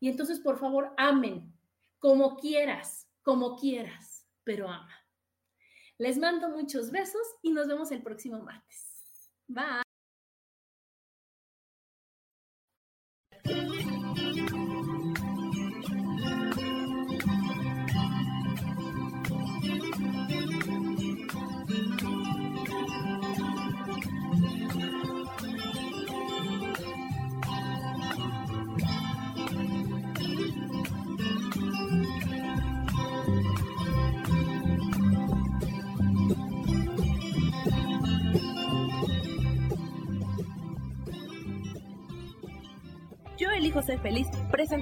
[0.00, 1.52] Y entonces, por favor, amen,
[1.98, 4.94] como quieras, como quieras, pero ama.
[5.98, 9.30] Les mando muchos besos y nos vemos el próximo martes.
[9.48, 9.87] Bye.